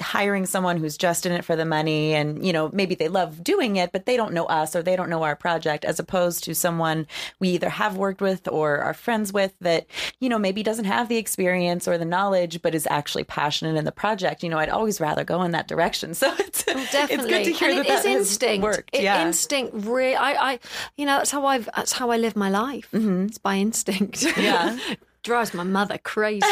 hiring 0.02 0.46
someone 0.46 0.78
who's 0.78 0.98
just 0.98 1.26
in 1.26 1.32
it 1.32 1.46
for 1.46 1.56
the 1.56 1.66
money 1.66 2.14
and 2.14 2.46
you 2.46 2.52
know 2.52 2.70
maybe 2.74 2.96
they 2.96 3.08
love 3.08 3.44
doing 3.44 3.76
it 3.78 3.92
but 3.92 4.06
they 4.06 4.18
don't 4.18 4.34
know 4.34 4.46
us 4.46 4.76
or 4.76 4.84
they 4.84 4.96
don't 4.96 5.10
know 5.10 5.24
our 5.24 5.36
project 5.36 5.86
as 5.86 6.00
opposed 6.00 6.44
to 6.44 6.54
someone 6.54 7.08
we 7.40 7.50
either 7.50 7.70
have 7.70 7.96
worked 7.98 8.22
with 8.22 8.48
or 8.48 8.80
are 8.80 8.94
friends 8.94 9.32
with 9.32 9.54
that 9.62 9.86
you 10.20 10.28
know 10.30 10.38
maybe 10.40 10.64
doesn't 10.64 10.86
have 10.86 11.08
the 11.10 11.18
experience 11.18 11.88
or 11.88 11.98
the 11.98 12.06
knowledge 12.06 12.62
but 12.62 12.76
is 12.76 12.88
actually 12.90 13.24
passionate 13.24 13.76
in 13.78 13.86
the 13.86 13.92
project 13.92 14.44
you 14.44 14.50
know 14.50 14.58
i'd 14.60 14.70
always 14.70 15.00
rather 15.00 15.24
go 15.24 15.42
in 15.44 15.52
that 15.52 15.68
direction 15.68 16.14
so 16.22 16.34
it's, 16.40 16.64
Definitely. 16.64 17.16
it's 17.16 17.26
good 17.26 17.44
to 17.46 17.52
hear 17.52 17.70
and 17.70 17.80
that 17.80 17.86
it 17.86 17.90
is 17.92 18.04
that 18.04 18.10
has 18.10 18.18
instinct. 18.18 18.64
worked 18.64 18.90
It- 18.94 19.04
yeah 19.04 19.26
Instinct 19.26 19.74
really 19.76 20.16
I, 20.16 20.52
I 20.54 20.60
you 20.98 21.06
know, 21.06 21.18
that's 21.18 21.32
how 21.32 21.46
I've 21.46 21.70
that's 21.76 21.92
how 21.94 22.10
I 22.12 22.18
live 22.18 22.36
my 22.36 22.50
life. 22.50 22.90
It's 22.94 23.38
by 23.38 23.58
instinct. 23.58 24.20
Mm-hmm. 24.22 24.42
Yeah. 24.42 24.96
Drives 25.24 25.54
my 25.54 25.64
mother 25.64 25.98
crazy. 26.00 26.42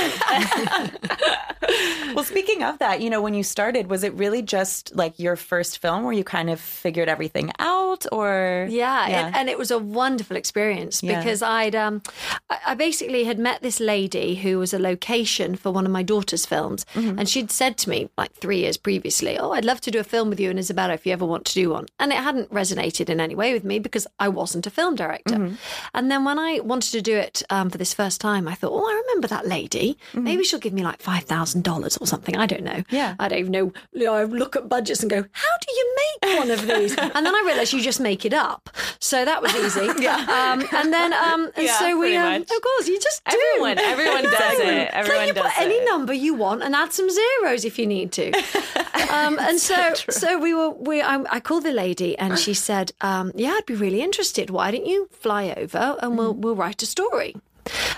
Well, 2.16 2.24
speaking 2.24 2.64
of 2.64 2.80
that, 2.80 3.02
you 3.02 3.10
know, 3.12 3.22
when 3.22 3.36
you 3.36 3.44
started, 3.44 3.88
was 3.88 4.04
it 4.04 4.14
really 4.16 4.42
just 4.42 4.96
like 4.96 5.20
your 5.20 5.36
first 5.36 5.78
film 5.78 6.04
where 6.04 6.12
you 6.14 6.24
kind 6.24 6.50
of 6.50 6.60
figured 6.60 7.08
everything 7.08 7.52
out, 7.60 8.08
or 8.12 8.68
Yeah, 8.70 9.06
And, 9.28 9.36
and 9.36 9.50
it 9.50 9.60
was 9.60 9.70
a 9.70 9.78
wonderful 9.78 10.36
experience 10.36 11.04
Yeah. 11.04 11.20
because 11.20 11.44
I'd 11.44 11.76
um, 11.76 12.02
I, 12.50 12.58
I 12.70 12.74
basically 12.74 13.26
had 13.26 13.38
met 13.38 13.62
this 13.62 13.80
lady 13.80 14.36
who 14.36 14.58
was 14.58 14.74
a 14.74 14.80
location 14.80 15.56
for 15.56 15.72
one 15.72 15.86
of 15.86 15.92
my 15.92 16.02
daughter's 16.02 16.46
films, 16.48 16.86
Mm-hmm. 16.96 17.20
and 17.20 17.30
she'd 17.30 17.52
said 17.52 17.78
to 17.80 17.90
me 17.90 18.10
like 18.18 18.34
three 18.34 18.60
years 18.62 18.78
previously, 18.78 19.38
"Oh, 19.38 19.52
I'd 19.52 19.66
love 19.66 19.80
to 19.82 19.92
do 19.92 20.00
a 20.00 20.04
film 20.04 20.30
with 20.30 20.40
you 20.40 20.50
and 20.50 20.58
Isabella 20.58 20.94
if 20.94 21.06
you 21.06 21.14
ever 21.14 21.26
want 21.26 21.46
to 21.46 21.54
do 21.54 21.70
one." 21.70 21.86
And 22.00 22.12
it 22.12 22.18
hadn't 22.18 22.50
resonated 22.52 23.10
in 23.10 23.20
any 23.22 23.36
way 23.36 23.54
with 23.54 23.64
me 23.64 23.78
because 23.78 24.08
I 24.20 24.30
wasn't 24.30 24.66
a 24.66 24.72
film 24.72 24.96
director. 24.96 25.36
Mm-hmm. 25.36 25.56
And 25.94 26.10
then 26.10 26.26
when 26.26 26.40
I 26.40 26.60
wanted 26.62 26.92
to 26.94 27.02
do 27.02 27.16
it 27.16 27.44
um, 27.52 27.70
for 27.70 27.78
this 27.78 27.94
first 27.94 28.20
time, 28.20 28.48
I 28.48 28.56
thought, 28.60 28.72
"Oh, 28.74 28.86
I 28.88 28.94
remember 29.08 29.28
that 29.30 29.48
lady. 29.48 29.98
Maybe 30.14 30.44
she'll 30.44 30.60
give 30.60 30.74
me 30.74 30.84
like 30.84 31.02
five 31.02 31.24
thousand 31.24 31.64
dollars 31.64 31.98
or 31.98 32.08
something. 32.08 32.36
I 32.38 32.46
don't 32.46 32.64
know. 32.64 32.72
Mm-hmm. 32.72 32.96
Yeah. 32.96 33.16
I 33.20 33.28
don't 33.28 33.40
even 33.40 33.52
know. 33.52 33.72
I 34.14 34.24
look 34.26 34.56
at 34.56 34.68
budgets 34.70 35.02
and 35.02 35.10
go, 35.10 35.22
how 35.32 35.54
do 35.66 35.68
you 35.78 35.96
make 36.02 36.40
one 36.40 36.52
of 36.52 36.62
these? 36.68 36.96
and 36.98 37.26
then 37.26 37.34
I 37.36 37.44
realised 37.46 37.74
you 37.74 37.82
just 37.82 38.00
make 38.00 38.26
it 38.26 38.34
up. 38.34 38.70
So 39.00 39.24
that 39.26 39.42
was 39.42 39.54
easy. 39.56 39.88
yeah. 40.04 40.16
Um, 40.18 40.66
and 40.74 40.92
then, 40.94 41.14
um, 41.14 41.52
and 41.56 41.66
Yeah, 41.66 41.80
so 41.80 41.98
we, 42.00 42.16
um, 42.16 42.42
of 42.42 42.48
course, 42.62 42.88
you 42.88 43.00
just 43.00 43.24
do. 43.26 43.38
Everyone- 43.56 43.78
everyone 43.80 44.24
does 44.24 44.60
it. 44.60 44.90
Everyone 44.94 45.28
you 45.28 45.34
does 45.34 45.44
put 45.54 45.62
any 45.62 45.76
it. 45.76 45.86
number 45.86 46.14
you 46.14 46.34
want 46.34 46.64
and 46.64 46.76
add 46.76 46.92
some 46.94 47.10
zeros 47.10 47.66
if 47.66 47.78
you 47.80 47.88
need 47.88 48.12
to. 48.14 48.32
um, 49.12 49.38
and 49.40 49.60
so, 49.60 49.94
so 50.10 50.38
we 50.40 50.54
were. 50.54 50.70
We 50.72 51.02
I, 51.02 51.24
I 51.32 51.40
called 51.40 51.64
the 51.64 51.72
lady 51.72 52.18
and 52.18 52.38
she 52.38 52.54
said, 52.54 52.92
um, 53.02 53.32
"Yeah, 53.36 53.52
I'd 53.58 53.66
be 53.66 53.76
really 53.76 54.02
interested. 54.02 54.50
Why 54.50 54.72
don't 54.72 54.86
you 54.86 55.08
fly 55.12 55.54
over 55.56 55.98
and 56.02 56.18
we'll 56.18 56.34
we'll 56.34 56.56
write 56.56 56.82
a 56.84 56.86
story." 56.86 57.36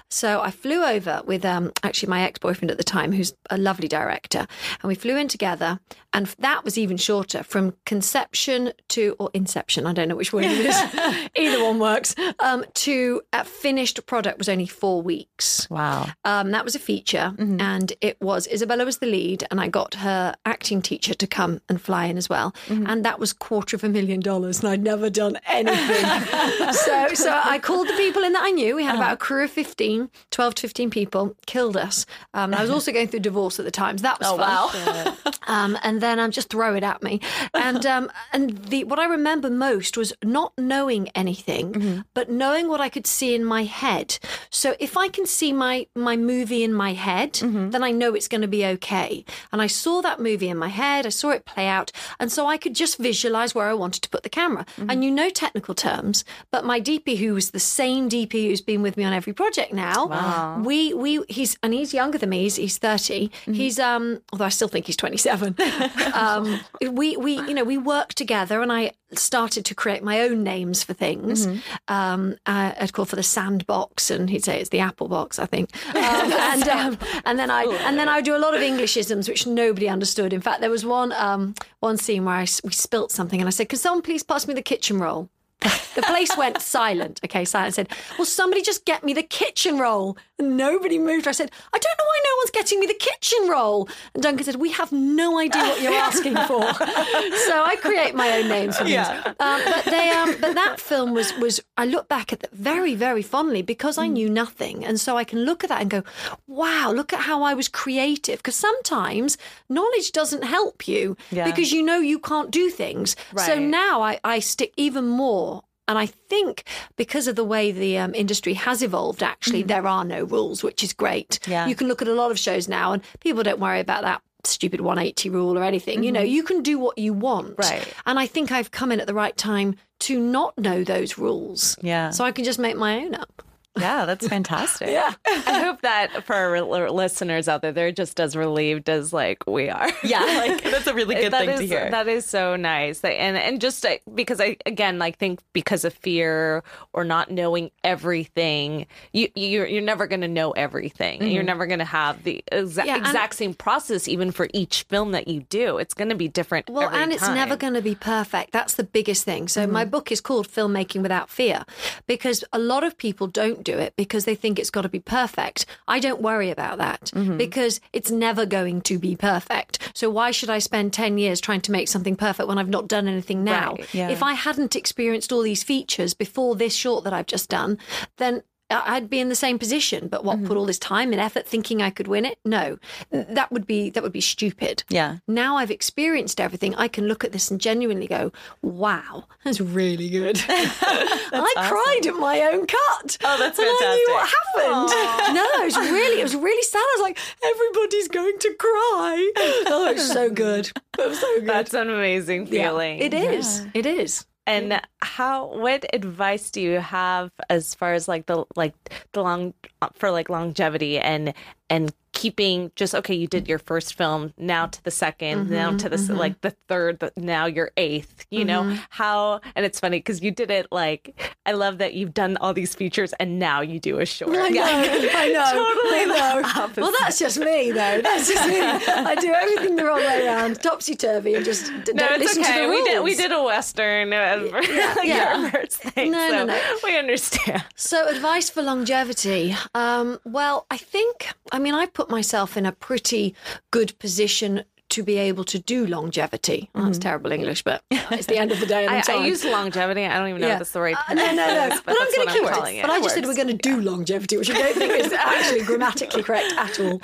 So 0.09 0.41
I 0.41 0.51
flew 0.51 0.83
over 0.83 1.21
with 1.25 1.45
um, 1.45 1.71
actually 1.83 2.09
my 2.09 2.21
ex 2.23 2.39
boyfriend 2.39 2.71
at 2.71 2.77
the 2.77 2.83
time, 2.83 3.11
who's 3.11 3.33
a 3.49 3.57
lovely 3.57 3.87
director, 3.87 4.47
and 4.81 4.87
we 4.87 4.95
flew 4.95 5.15
in 5.17 5.27
together. 5.27 5.79
And 6.13 6.27
that 6.39 6.65
was 6.65 6.77
even 6.77 6.97
shorter 6.97 7.41
from 7.41 7.73
conception 7.85 8.73
to, 8.89 9.15
or 9.17 9.29
inception, 9.33 9.85
I 9.87 9.93
don't 9.93 10.09
know 10.09 10.15
which 10.17 10.33
word 10.33 10.43
it 10.43 10.65
is, 10.65 11.29
either 11.37 11.63
one 11.63 11.79
works, 11.79 12.13
um, 12.39 12.65
to 12.73 13.21
a 13.31 13.45
finished 13.45 14.05
product 14.07 14.37
was 14.37 14.49
only 14.49 14.65
four 14.67 15.01
weeks. 15.01 15.69
wow, 15.69 16.07
Um, 16.25 16.51
that 16.51 16.65
was 16.65 16.75
a 16.75 16.79
feature, 16.79 17.33
and 17.37 17.93
it 18.01 18.19
was 18.21 18.45
Isabella 18.51 18.83
was 18.83 18.97
the 18.97 19.05
lead, 19.05 19.45
and 19.49 19.61
I 19.61 19.67
got 19.69 19.95
her 19.95 20.33
acting 20.45 20.81
teacher 20.81 21.13
to 21.13 21.27
come 21.27 21.61
and 21.69 21.81
fly 21.81 22.05
in 22.05 22.17
as 22.17 22.27
well, 22.27 22.53
and 22.67 23.05
that 23.05 23.17
was 23.19 23.31
quarter 23.31 23.77
of 23.77 23.83
a 23.85 23.89
million 23.89 24.19
dollars, 24.19 24.59
and 24.59 24.67
I'd 24.67 24.83
never 24.83 25.09
done 25.09 25.37
anything. 25.45 26.05
so, 26.73 27.07
so 27.13 27.41
I 27.43 27.57
called 27.61 27.87
the 27.87 27.93
people 27.93 28.23
in 28.23 28.33
that 28.33 28.43
I 28.43 28.51
knew. 28.51 28.75
We 28.75 28.83
had 28.83 28.95
about 28.95 29.13
a 29.13 29.17
crew 29.17 29.45
of 29.45 29.51
15, 29.63 30.09
12 30.31 30.55
to 30.55 30.61
fifteen 30.61 30.89
people. 30.89 31.35
Killed 31.45 31.77
us. 31.77 32.07
Um, 32.33 32.55
I 32.55 32.63
was 32.63 32.71
also 32.71 32.91
going 32.91 33.07
through 33.07 33.19
divorce 33.19 33.59
at 33.59 33.65
the 33.65 33.71
time, 33.71 33.99
so 33.99 34.03
that 34.03 34.19
was 34.19 34.27
fun. 34.27 35.17
Um, 35.47 35.77
and 35.83 35.99
then 36.01 36.19
I'm 36.19 36.25
um, 36.25 36.31
just 36.31 36.49
throw 36.49 36.75
it 36.75 36.83
at 36.83 37.01
me. 37.03 37.19
And 37.53 37.85
um, 37.85 38.11
and 38.31 38.57
the 38.65 38.83
what 38.85 38.99
I 38.99 39.05
remember 39.05 39.49
most 39.49 39.97
was 39.97 40.13
not 40.23 40.53
knowing 40.57 41.09
anything, 41.09 42.05
but 42.13 42.29
knowing 42.29 42.69
what 42.69 42.79
I 42.79 42.89
could 42.89 43.07
see 43.07 43.35
in 43.35 43.43
my 43.43 43.63
head. 43.63 44.17
So 44.49 44.75
if 44.79 44.95
I 44.95 45.09
can 45.09 45.25
see 45.25 45.51
my 45.51 45.87
my 45.95 46.15
movie 46.15 46.63
in 46.63 46.73
my 46.73 46.93
head, 46.93 47.33
then 47.41 47.83
I 47.83 47.91
know 47.91 48.13
it's 48.13 48.27
going 48.27 48.41
to 48.41 48.47
be 48.47 48.65
okay. 48.65 49.25
And 49.51 49.61
I 49.61 49.67
saw 49.67 50.01
that 50.01 50.19
movie 50.19 50.47
in 50.47 50.57
my 50.57 50.69
head. 50.69 51.05
I 51.05 51.09
saw 51.09 51.31
it 51.31 51.43
play 51.45 51.67
out, 51.67 51.91
and 52.19 52.31
so 52.31 52.45
I 52.45 52.57
could 52.57 52.75
just 52.75 52.97
visualize 52.97 53.53
where 53.53 53.67
I 53.67 53.73
wanted 53.73 54.03
to 54.03 54.09
put 54.09 54.23
the 54.23 54.29
camera. 54.29 54.65
I 54.87 54.95
knew 54.95 55.11
no 55.11 55.29
technical 55.29 55.75
terms, 55.75 56.23
but 56.51 56.63
my 56.65 56.79
DP, 56.79 57.17
who 57.17 57.33
was 57.33 57.51
the 57.51 57.59
same 57.59 58.09
DP 58.09 58.47
who's 58.47 58.61
been 58.61 58.81
with 58.81 58.95
me 58.95 59.03
on 59.03 59.11
every 59.11 59.33
project 59.33 59.50
project 59.51 59.73
now. 59.73 60.61
We 60.63 60.93
we 60.93 61.23
he's 61.27 61.57
and 61.63 61.73
he's 61.73 61.93
younger 61.93 62.17
than 62.17 62.29
me. 62.29 62.43
He's 62.43 62.55
he's 62.55 62.77
30 62.77 63.11
Mm-hmm. 63.11 63.53
He's 63.53 63.79
um 63.79 64.21
although 64.31 64.45
I 64.45 64.49
still 64.49 64.67
think 64.67 64.85
he's 64.85 64.95
twenty 64.95 65.17
seven. 65.17 65.55
um, 66.13 66.59
we 66.81 67.17
we 67.17 67.33
you 67.33 67.53
know 67.53 67.63
we 67.63 67.77
worked 67.77 68.17
together, 68.17 68.61
and 68.61 68.71
I 68.71 68.91
started 69.13 69.65
to 69.65 69.75
create 69.75 70.03
my 70.03 70.21
own 70.21 70.43
names 70.43 70.83
for 70.83 70.93
things. 70.93 71.47
Mm-hmm. 71.47 71.93
Um, 71.93 72.35
uh, 72.45 72.73
I'd 72.79 72.93
call 72.93 73.05
for 73.05 73.15
the 73.15 73.23
sandbox, 73.23 74.09
and 74.09 74.29
he'd 74.29 74.45
say 74.45 74.59
it's 74.59 74.69
the 74.69 74.79
apple 74.79 75.07
box, 75.07 75.39
I 75.39 75.45
think. 75.45 75.69
Um, 76.01 76.33
and 76.33 76.67
um, 76.67 76.97
and 77.25 77.39
then 77.39 77.51
I 77.51 77.63
and 77.85 77.97
then 77.97 78.09
I 78.09 78.17
would 78.17 78.25
do 78.25 78.35
a 78.35 78.39
lot 78.39 78.53
of 78.53 78.61
Englishisms 78.61 79.27
which 79.27 79.45
nobody 79.45 79.87
understood. 79.87 80.33
In 80.33 80.41
fact, 80.41 80.61
there 80.61 80.69
was 80.69 80.85
one 80.85 81.11
um 81.13 81.53
one 81.79 81.97
scene 81.97 82.25
where 82.25 82.35
I 82.35 82.47
we 82.63 82.71
spilt 82.71 83.11
something, 83.11 83.39
and 83.39 83.47
I 83.47 83.51
said, 83.51 83.69
"Can 83.69 83.79
someone 83.79 84.01
please 84.01 84.23
pass 84.23 84.47
me 84.47 84.53
the 84.53 84.61
kitchen 84.61 84.99
roll?" 84.99 85.29
The 85.61 86.01
place 86.03 86.35
went 86.37 86.61
silent. 86.61 87.19
Okay, 87.23 87.45
silent. 87.45 87.67
I 87.73 87.75
said, 87.75 87.89
Will 88.17 88.25
somebody 88.25 88.61
just 88.61 88.85
get 88.85 89.03
me 89.03 89.13
the 89.13 89.23
kitchen 89.23 89.77
roll? 89.77 90.17
And 90.39 90.57
nobody 90.57 90.97
moved. 90.97 91.27
I 91.27 91.31
said, 91.33 91.51
I 91.73 91.77
don't 91.77 91.97
know 91.99 92.05
why 92.05 92.19
no 92.23 92.29
one's 92.39 92.49
getting 92.51 92.79
me 92.79 92.87
the 92.87 92.93
kitchen 92.95 93.47
roll. 93.49 93.87
And 94.13 94.23
Duncan 94.23 94.43
said, 94.45 94.55
We 94.55 94.71
have 94.71 94.91
no 94.91 95.37
idea 95.37 95.61
what 95.63 95.81
you're 95.81 95.93
asking 95.93 96.35
for. 96.35 96.61
so 96.73 97.63
I 97.63 97.77
create 97.81 98.15
my 98.15 98.29
own 98.39 98.47
names 98.47 98.77
for 98.77 98.85
things. 98.85 99.07
Um, 99.39 99.61
but 99.65 99.85
they 99.85 100.09
um, 100.09 100.35
but 100.41 100.55
that 100.55 100.79
film 100.79 101.13
was 101.13 101.31
was 101.37 101.61
I 101.77 101.85
look 101.85 102.07
back 102.07 102.31
at 102.33 102.39
that 102.39 102.51
very, 102.53 102.95
very 102.95 103.21
fondly 103.21 103.61
because 103.61 103.97
Mm. 103.97 104.03
I 104.03 104.07
knew 104.07 104.29
nothing. 104.29 104.85
And 104.85 104.99
so 104.99 105.17
I 105.17 105.25
can 105.25 105.39
look 105.45 105.63
at 105.63 105.69
that 105.69 105.81
and 105.81 105.89
go, 105.89 106.03
Wow, 106.47 106.91
look 106.95 107.11
at 107.13 107.19
how 107.19 107.43
I 107.43 107.53
was 107.53 107.67
creative. 107.67 108.37
Because 108.39 108.55
sometimes 108.55 109.37
knowledge 109.69 110.11
doesn't 110.13 110.43
help 110.43 110.87
you 110.87 111.17
Yeah. 111.31 111.45
because 111.45 111.71
you 111.73 111.83
know 111.83 111.99
you 111.99 112.17
can't 112.19 112.49
do 112.49 112.69
things. 112.69 113.15
So 113.35 113.59
now 113.59 114.01
I, 114.01 114.19
I 114.23 114.39
stick 114.39 114.73
even 114.77 115.05
more. 115.07 115.50
And 115.91 115.99
I 115.99 116.05
think 116.05 116.63
because 116.95 117.27
of 117.27 117.35
the 117.35 117.43
way 117.43 117.73
the 117.73 117.97
um, 117.97 118.15
industry 118.15 118.53
has 118.53 118.81
evolved, 118.81 119.21
actually, 119.21 119.61
there 119.63 119.85
are 119.85 120.05
no 120.05 120.23
rules, 120.23 120.63
which 120.63 120.85
is 120.85 120.93
great. 120.93 121.37
Yeah. 121.45 121.67
You 121.67 121.75
can 121.75 121.89
look 121.89 122.01
at 122.01 122.07
a 122.07 122.13
lot 122.13 122.31
of 122.31 122.39
shows 122.39 122.69
now 122.69 122.93
and 122.93 123.03
people 123.19 123.43
don't 123.43 123.59
worry 123.59 123.81
about 123.81 124.03
that 124.03 124.21
stupid 124.45 124.79
180 124.79 125.29
rule 125.29 125.59
or 125.59 125.63
anything. 125.63 126.01
You 126.01 126.13
know, 126.13 126.21
you 126.21 126.43
can 126.43 126.63
do 126.63 126.79
what 126.79 126.97
you 126.97 127.11
want. 127.11 127.55
Right. 127.57 127.93
And 128.05 128.17
I 128.17 128.25
think 128.25 128.53
I've 128.53 128.71
come 128.71 128.93
in 128.93 129.01
at 129.01 129.07
the 129.07 129.13
right 129.13 129.35
time 129.35 129.75
to 129.99 130.17
not 130.17 130.57
know 130.57 130.85
those 130.85 131.17
rules. 131.17 131.77
Yeah. 131.81 132.11
So 132.11 132.23
I 132.23 132.31
can 132.31 132.45
just 132.45 132.57
make 132.57 132.77
my 132.77 133.03
own 133.03 133.15
up. 133.15 133.43
Yeah, 133.77 134.05
that's 134.05 134.27
fantastic. 134.27 134.89
Yeah. 135.01 135.13
I 135.25 135.63
hope 135.63 135.81
that 135.81 136.25
for 136.25 136.35
our 136.35 136.61
listeners 136.61 137.47
out 137.47 137.61
there, 137.61 137.71
they're 137.71 137.91
just 137.93 138.19
as 138.19 138.35
relieved 138.35 138.89
as 138.89 139.13
like 139.13 139.45
we 139.47 139.69
are. 139.69 139.89
Yeah, 140.03 140.19
like 140.45 140.63
that's 140.71 140.87
a 140.87 140.93
really 140.93 141.15
good 141.15 141.31
thing 141.31 141.57
to 141.57 141.65
hear. 141.65 141.89
That 141.89 142.07
is 142.07 142.25
so 142.25 142.55
nice. 142.55 143.03
And 143.03 143.37
and 143.37 143.61
just 143.61 143.85
because 144.13 144.41
I 144.41 144.57
again 144.65 144.99
like 144.99 145.17
think 145.17 145.39
because 145.53 145.85
of 145.85 145.93
fear 145.93 146.63
or 146.93 147.05
not 147.05 147.31
knowing 147.31 147.71
everything, 147.83 148.85
you 149.13 149.29
you're 149.35 149.65
you're 149.65 149.81
never 149.81 150.07
going 150.07 150.21
to 150.21 150.27
know 150.27 150.51
everything. 150.51 151.21
You're 151.21 151.41
mm-hmm. 151.41 151.47
never 151.47 151.65
going 151.67 151.79
to 151.79 151.85
have 151.85 152.23
the 152.23 152.43
exa- 152.51 152.85
Yeah, 152.85 152.97
exact 152.97 153.35
same 153.35 153.53
process 153.53 154.07
even 154.07 154.31
for 154.31 154.49
each 154.53 154.83
film 154.83 155.13
that 155.13 155.27
you 155.27 155.41
do. 155.49 155.77
It's 155.77 155.93
going 155.93 156.09
to 156.09 156.15
be 156.15 156.27
different. 156.27 156.69
Well, 156.69 156.89
and 156.89 157.13
it's 157.13 157.23
time. 157.23 157.35
never 157.35 157.55
going 157.55 157.75
to 157.75 157.81
be 157.81 157.95
perfect. 157.95 158.51
That's 158.51 158.73
the 158.73 158.83
biggest 158.83 159.23
thing. 159.23 159.47
So, 159.47 159.65
my 159.67 159.83
mm-hmm. 159.83 159.91
book 159.91 160.11
is 160.11 160.19
called 160.19 160.49
Filmmaking 160.49 161.01
Without 161.01 161.29
Fear 161.29 161.63
because 162.07 162.43
a 162.51 162.59
lot 162.59 162.83
of 162.83 162.97
people 162.97 163.27
don't 163.27 163.60
do 163.63 163.77
it 163.77 163.93
because 163.95 164.25
they 164.25 164.35
think 164.35 164.59
it's 164.59 164.69
got 164.69 164.81
to 164.81 164.89
be 164.89 164.99
perfect. 164.99 165.65
I 165.87 165.99
don't 165.99 166.21
worry 166.21 166.49
about 166.49 166.77
that 166.79 167.11
mm-hmm. 167.13 167.37
because 167.37 167.79
it's 167.93 168.11
never 168.11 168.45
going 168.45 168.81
to 168.81 168.99
be 168.99 169.15
perfect. 169.15 169.91
So, 169.93 170.09
why 170.09 170.31
should 170.31 170.49
I 170.49 170.59
spend 170.59 170.93
10 170.93 171.17
years 171.17 171.41
trying 171.41 171.61
to 171.61 171.71
make 171.71 171.87
something 171.87 172.15
perfect 172.15 172.47
when 172.47 172.57
I've 172.57 172.69
not 172.69 172.87
done 172.87 173.07
anything 173.07 173.43
now? 173.43 173.71
Right. 173.71 173.93
Yeah. 173.93 174.09
If 174.09 174.23
I 174.23 174.33
hadn't 174.33 174.75
experienced 174.75 175.31
all 175.31 175.41
these 175.41 175.63
features 175.63 176.13
before 176.13 176.55
this 176.55 176.75
short 176.75 177.03
that 177.03 177.13
I've 177.13 177.27
just 177.27 177.49
done, 177.49 177.77
then 178.17 178.43
I'd 178.71 179.09
be 179.09 179.19
in 179.19 179.29
the 179.29 179.35
same 179.35 179.59
position. 179.59 180.07
But 180.07 180.23
what 180.23 180.37
mm-hmm. 180.37 180.47
put 180.47 180.57
all 180.57 180.65
this 180.65 180.79
time 180.79 181.11
and 181.11 181.21
effort 181.21 181.47
thinking 181.47 181.81
I 181.81 181.89
could 181.89 182.07
win 182.07 182.25
it? 182.25 182.39
No, 182.45 182.77
that 183.11 183.51
would 183.51 183.67
be 183.67 183.89
that 183.89 184.03
would 184.03 184.11
be 184.11 184.21
stupid 184.21 184.83
yeah. 184.89 185.17
now 185.27 185.57
I've 185.57 185.71
experienced 185.71 186.39
everything, 186.39 186.75
I 186.75 186.87
can 186.87 187.07
look 187.07 187.23
at 187.23 187.31
this 187.31 187.49
and 187.49 187.59
genuinely 187.59 188.07
go, 188.07 188.31
wow, 188.61 189.25
that's 189.43 189.61
really 189.61 190.09
good. 190.09 190.41
I 190.49 191.53
cried 191.55 192.07
at 192.07 192.19
my 192.19 192.41
own 192.41 192.67
cut. 192.67 193.17
Oh, 193.23 193.37
that's 193.37 193.57
and 193.59 193.67
I 193.67 193.95
knew 193.95 194.13
what 194.13 194.29
fantastic. 194.29 195.11
happened. 195.11 195.35
No, 195.35 195.61
it 195.61 195.65
was 195.65 195.77
really, 195.77 196.19
it 196.19 196.23
was 196.23 196.35
really 196.35 196.63
sad. 196.63 196.79
I 196.79 196.95
was 196.97 197.01
like, 197.03 197.19
everybody's 197.43 198.07
going 198.07 198.37
to 198.39 198.53
cry. 198.55 199.31
Oh, 199.67 199.87
it's 199.91 200.07
so 200.11 200.29
good. 200.29 200.71
It 200.97 201.07
was 201.07 201.19
so 201.19 201.39
good. 201.39 201.49
That's 201.49 201.73
an 201.73 201.89
amazing 201.89 202.47
Yeah, 202.47 202.69
feeling. 202.69 202.99
it 202.99 203.13
is. 203.13 203.65
It 203.73 203.85
is. 203.85 204.25
And 204.47 204.81
how? 205.01 205.55
What 205.55 205.85
advice 205.93 206.49
do 206.49 206.61
you 206.61 206.79
have 206.79 207.31
as 207.49 207.75
far 207.75 207.93
as 207.93 208.07
like 208.07 208.25
the 208.25 208.45
like 208.55 208.73
the 209.13 209.21
long 209.21 209.53
uh, 209.81 209.89
for 209.93 210.11
like 210.11 210.29
longevity 210.29 210.99
and 210.99 211.33
and 211.69 211.93
keeping 212.21 212.71
just 212.75 212.93
okay? 212.93 213.15
You 213.15 213.27
did 213.27 213.47
your 213.47 213.57
first 213.57 213.95
film, 213.95 214.33
now 214.37 214.67
to 214.67 214.83
the 214.83 214.91
2nd 214.91 215.49
now 215.49 215.69
to 215.81 215.89
the 215.89 215.95
s 215.95 216.07
like 216.09 216.35
the 216.41 216.53
third, 216.69 216.99
the, 216.99 217.11
now 217.17 217.45
your 217.57 217.71
eighth. 217.77 218.25
You 218.29 218.45
know 218.45 218.63
how? 218.89 219.41
And 219.55 219.65
it's 219.67 219.79
funny 219.79 219.97
because 219.97 220.21
you 220.21 220.31
did 220.41 220.51
it 220.51 220.67
like 220.71 221.03
I 221.49 221.53
love 221.53 221.79
that 221.79 221.91
you've 221.95 222.13
done 222.13 222.37
all 222.37 222.53
these 222.53 222.73
features 222.75 223.11
and 223.19 223.39
now 223.39 223.61
you 223.61 223.79
do 223.79 223.93
a 223.99 224.05
short. 224.05 224.37
I 224.37 224.49
know, 224.49 224.63
I 225.23 225.27
know, 225.35 225.49
Totally 225.61 226.01
I 226.01 226.05
know. 226.05 226.69
Well, 226.81 226.93
that's 226.99 227.17
just 227.17 227.39
me, 227.39 227.71
though. 227.71 228.01
That's 228.07 228.27
just 228.31 228.45
me. 228.47 228.59
I 228.59 229.15
do 229.15 229.29
everything 229.33 229.75
the 229.75 229.85
wrong 229.85 230.03
way 230.09 230.25
around, 230.25 230.61
topsy 230.61 230.95
turvy, 230.95 231.33
and 231.35 231.43
just 231.43 231.65
d- 231.85 231.93
No, 231.93 232.07
don't 232.07 232.19
listen 232.19 232.43
okay. 232.43 232.55
to 232.57 232.61
the 232.63 232.69
we 232.69 232.83
did 232.83 233.03
we 233.03 233.15
did 233.15 233.31
a 233.31 233.41
western 233.43 234.13
uh, 234.13 234.37
for 234.51 234.61
yeah. 235.03 235.41
your 235.41 235.49
first 235.51 235.77
thing, 235.81 236.11
No, 236.11 236.29
no, 236.29 236.45
no. 236.45 236.57
we 236.83 236.97
understand. 236.97 237.63
So, 237.75 238.07
advice 238.07 238.49
for 238.49 238.61
longevity. 238.61 239.55
Um, 239.73 240.19
well, 240.25 240.65
I 240.69 240.77
think, 240.77 241.15
I 241.51 241.57
mean, 241.59 241.73
I 241.73 241.85
put 241.87 242.09
myself 242.11 242.55
in 242.57 242.65
a 242.67 242.71
pretty 242.71 243.33
good 243.71 243.97
position 243.97 244.63
to 244.89 245.03
be 245.03 245.17
able 245.17 245.45
to 245.45 245.57
do 245.57 245.87
longevity. 245.87 246.69
Well, 246.75 246.83
that's 246.83 246.97
terrible 246.97 247.31
English, 247.31 247.63
but 247.63 247.81
it's 247.91 248.25
the 248.25 248.35
end 248.37 248.51
of 248.51 248.59
the 248.59 248.65
day. 248.65 248.83
And 248.85 248.95
I'm 248.95 249.01
Mm-hmm. 249.01 249.19
I, 249.21 249.23
I 249.23 249.25
use 249.25 249.45
longevity. 249.45 250.05
I 250.05 250.19
don't 250.19 250.27
even 250.27 250.41
know 250.41 250.47
Yeah. 250.47 250.53
if 250.55 250.59
that's 250.59 250.71
the 250.73 250.81
right 250.81 250.97
Uh, 251.07 251.13
no, 251.13 251.27
no, 251.27 251.33
no. 251.47 251.69
But, 251.69 251.85
But, 251.85 251.97
I'm 252.01 252.13
going 252.13 252.27
to 252.27 252.69
it. 252.77 252.81
But 252.81 252.91
I 252.91 252.99
just 252.99 253.15
said 253.15 253.25
we're 253.25 253.33
going 253.33 253.47
to 253.47 253.53
do 253.53 253.79
longevity, 253.79 254.35
which 254.35 254.49
I 254.49 254.53
don't 254.53 254.75
think 254.75 254.91
is 255.05 255.13
actually 255.17 255.61
grammatically 255.63 256.23
correct 256.23 256.53
at 256.57 256.77
all. 256.81 256.99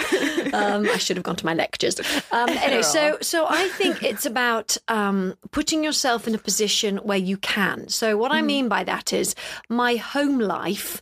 Um, 0.54 0.86
I 0.89 0.98
should 0.98 1.15
have 1.15 1.24
gone 1.24 1.38
to 1.38 1.46
my 1.46 1.54
lectures. 1.54 1.98
Um, 2.34 2.50
anyway, 2.67 2.82
so 2.82 3.20
so 3.22 3.46
I 3.48 3.70
think 3.70 4.04
it's 4.04 4.26
about 4.26 4.76
um, 4.89 5.36
putting 5.52 5.82
yourself 5.82 6.28
in 6.28 6.36
a 6.36 6.39
position 6.39 6.98
where 6.98 7.17
you 7.17 7.38
can. 7.38 7.88
So 7.88 8.17
what 8.17 8.34
I 8.34 8.41
mean 8.41 8.67
by 8.67 8.84
that 8.84 9.13
is 9.13 9.34
my 9.70 9.96
home 9.96 10.39
life. 10.39 11.02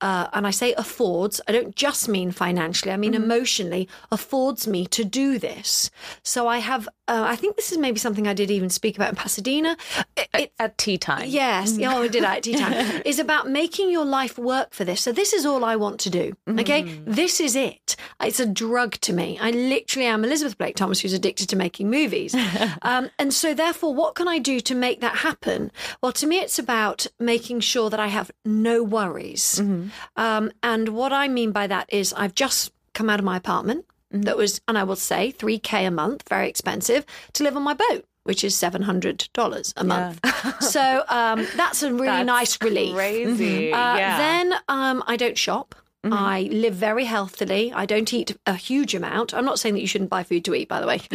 Uh, 0.00 0.28
and 0.32 0.46
I 0.46 0.50
say 0.50 0.74
affords, 0.74 1.40
I 1.48 1.52
don't 1.52 1.74
just 1.74 2.08
mean 2.08 2.30
financially, 2.30 2.92
I 2.92 2.96
mean 2.96 3.14
emotionally, 3.14 3.88
affords 4.10 4.66
me 4.66 4.86
to 4.88 5.04
do 5.04 5.38
this. 5.38 5.90
So 6.22 6.46
I 6.48 6.58
have, 6.58 6.88
uh, 7.08 7.24
I 7.26 7.36
think 7.36 7.56
this 7.56 7.72
is 7.72 7.78
maybe 7.78 7.98
something 7.98 8.26
I 8.28 8.34
did 8.34 8.50
even 8.50 8.70
speak 8.70 8.96
about 8.96 9.10
in 9.10 9.16
Pasadena. 9.16 9.76
It, 10.16 10.28
it, 10.34 10.52
at 10.58 10.76
tea 10.78 10.98
time. 10.98 11.28
Yes, 11.28 11.76
yeah, 11.76 11.94
oh, 11.94 12.00
we 12.02 12.08
did 12.08 12.24
that 12.24 12.38
at 12.38 12.42
tea 12.42 12.56
time. 12.56 13.02
is 13.04 13.18
about 13.18 13.48
making 13.48 13.90
your 13.90 14.04
life 14.04 14.38
work 14.38 14.74
for 14.74 14.84
this. 14.84 15.00
So 15.00 15.12
this 15.12 15.32
is 15.32 15.46
all 15.46 15.64
I 15.64 15.76
want 15.76 16.00
to 16.00 16.10
do. 16.10 16.36
Okay, 16.48 16.82
this 17.04 17.40
is 17.40 17.56
it. 17.56 17.96
It's 18.22 18.40
a 18.40 18.46
drug 18.46 18.92
to 19.02 19.12
me. 19.12 19.38
I 19.40 19.50
literally 19.50 20.06
am 20.06 20.24
Elizabeth 20.24 20.58
Blake 20.58 20.76
Thomas, 20.76 21.00
who's 21.00 21.12
addicted 21.12 21.48
to 21.50 21.56
making 21.56 21.90
movies, 21.90 22.34
um, 22.82 23.10
and 23.18 23.32
so 23.32 23.54
therefore, 23.54 23.94
what 23.94 24.14
can 24.14 24.28
I 24.28 24.38
do 24.38 24.60
to 24.60 24.74
make 24.74 25.00
that 25.00 25.16
happen? 25.16 25.70
Well, 26.02 26.12
to 26.12 26.26
me, 26.26 26.38
it's 26.38 26.58
about 26.58 27.06
making 27.18 27.60
sure 27.60 27.90
that 27.90 28.00
I 28.00 28.08
have 28.08 28.30
no 28.44 28.82
worries. 28.82 29.55
Um, 30.16 30.50
and 30.62 30.88
what 30.90 31.12
I 31.12 31.28
mean 31.28 31.52
by 31.52 31.66
that 31.66 31.92
is, 31.92 32.12
I've 32.12 32.34
just 32.34 32.72
come 32.94 33.10
out 33.10 33.18
of 33.18 33.24
my 33.24 33.36
apartment 33.36 33.84
that 34.10 34.36
was, 34.36 34.60
and 34.68 34.78
I 34.78 34.84
will 34.84 34.96
say, 34.96 35.30
three 35.30 35.58
k 35.58 35.84
a 35.84 35.90
month, 35.90 36.28
very 36.28 36.48
expensive 36.48 37.04
to 37.34 37.44
live 37.44 37.56
on 37.56 37.62
my 37.62 37.74
boat. 37.74 38.04
Which 38.24 38.42
is 38.42 38.56
seven 38.56 38.82
hundred 38.82 39.28
dollars 39.34 39.72
a 39.76 39.84
month, 39.84 40.18
so 40.60 41.04
um, 41.08 41.46
that's 41.54 41.84
a 41.84 41.92
really 41.92 42.06
That's 42.06 42.26
nice 42.26 42.60
relief. 42.60 42.92
Crazy. 42.92 43.72
Uh, 43.72 43.96
yeah. 43.96 44.18
Then 44.18 44.54
um, 44.68 45.04
I 45.06 45.16
don't 45.16 45.38
shop. 45.38 45.76
Mm-hmm. 46.06 46.12
I 46.12 46.42
live 46.52 46.74
very 46.74 47.04
healthily. 47.04 47.72
I 47.72 47.84
don't 47.84 48.12
eat 48.12 48.36
a 48.46 48.54
huge 48.54 48.94
amount. 48.94 49.34
I'm 49.34 49.44
not 49.44 49.58
saying 49.58 49.74
that 49.74 49.80
you 49.80 49.88
shouldn't 49.88 50.10
buy 50.10 50.22
food 50.22 50.44
to 50.44 50.54
eat, 50.54 50.68
by 50.68 50.80
the 50.80 50.86
way. 50.86 51.00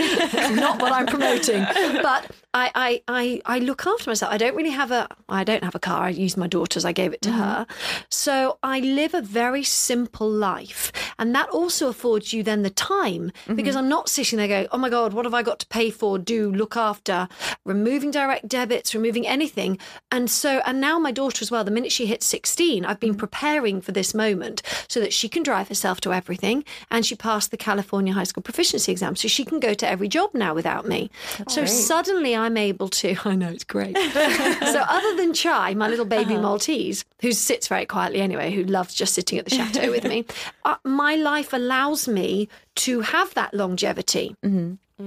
Not 0.56 0.82
what 0.82 0.92
I'm 0.92 1.06
promoting. 1.06 1.66
But 2.02 2.32
I, 2.54 2.72
I, 2.76 3.02
I, 3.08 3.42
I 3.46 3.60
look 3.60 3.88
after 3.88 4.10
myself. 4.10 4.32
I 4.34 4.38
don't 4.38 4.56
really 4.56 4.72
have 4.72 4.92
a. 4.92 5.08
I 5.30 5.44
don't 5.44 5.64
have 5.64 5.76
a 5.76 5.80
car. 5.80 6.04
I 6.04 6.10
use 6.10 6.36
my 6.36 6.48
daughter's. 6.48 6.84
I 6.86 6.92
gave 6.92 7.14
it 7.14 7.22
to 7.24 7.30
Mm-hmm. 7.30 7.40
her. 7.40 7.66
So 8.10 8.58
I 8.62 8.80
live 8.80 9.14
a 9.14 9.22
very 9.22 9.64
simple 9.64 10.30
life, 10.30 10.92
And 11.18 11.34
that 11.34 11.50
also 11.50 11.88
affords 11.88 12.34
you 12.34 12.44
then 12.44 12.64
the 12.64 12.70
time 12.70 13.32
because 13.56 13.76
I'm 13.76 13.88
not 13.88 14.10
sitting 14.10 14.38
there 14.38 14.48
going, 14.48 14.68
oh 14.72 14.78
my 14.78 14.90
God, 14.90 15.14
what 15.14 15.24
have 15.26 15.34
I 15.34 15.44
got 15.44 15.60
to 15.60 15.68
pay 15.68 15.90
for, 15.92 16.20
do, 16.20 16.52
look 16.52 16.76
after, 16.76 17.28
removing 17.64 18.12
direct 18.12 18.48
debits, 18.48 18.94
removing 18.94 19.26
anything. 19.28 19.78
And 20.12 20.30
so, 20.30 20.62
and 20.66 20.82
now 20.82 21.00
my 21.00 21.12
daughter 21.12 21.42
as 21.42 21.52
well, 21.52 21.64
the 21.64 21.72
minute 21.72 21.92
she 21.92 22.06
hits 22.06 22.26
16, 22.26 22.86
I've 22.86 23.00
been 23.00 23.16
preparing 23.16 23.82
for 23.82 23.92
this 23.94 24.14
moment 24.14 24.62
so 24.90 25.00
that 25.00 25.14
she 25.14 25.30
can 25.30 25.44
drive 25.44 25.68
herself 25.70 26.02
to 26.02 26.14
everything 26.14 26.64
and 26.90 27.06
she 27.06 27.16
passed 27.16 27.52
the 27.52 27.58
California 27.58 28.14
High 28.14 28.24
School 28.26 28.44
Proficiency 28.44 28.92
Exam. 28.92 29.16
So 29.16 29.28
she 29.28 29.46
can 29.46 29.60
go 29.60 29.74
to 29.74 29.88
every 29.88 30.08
job 30.10 30.32
now 30.34 30.54
without 30.54 30.86
me. 30.88 31.10
so 31.48 31.66
suddenly 31.66 32.36
I'm 32.42 32.58
able 32.58 32.90
to, 32.90 33.16
I 33.26 33.36
know 33.36 33.50
it's 33.50 33.64
great. 33.64 33.98
so 33.98 34.84
other 34.88 35.16
than 35.16 35.34
Chai, 35.34 35.74
my 35.74 35.88
little 35.88 36.06
baby 36.06 36.36
Maltese, 36.38 37.06
who 37.22 37.32
sits 37.32 37.68
very 37.68 37.86
quietly 37.86 38.22
anyway, 38.22 38.52
who 38.52 38.64
loves 38.64 38.94
just 38.94 39.14
sitting 39.14 39.40
at 39.40 39.46
the 39.46 39.56
chateau 39.56 39.90
with 39.92 40.04
me, 40.04 40.26
uh, 40.66 40.76
my 40.84 41.16
life 41.16 41.54
allows 41.54 42.08
me 42.08 42.50
to 42.76 43.02
have 43.02 43.34
that 43.36 43.54
longevity. 43.54 44.36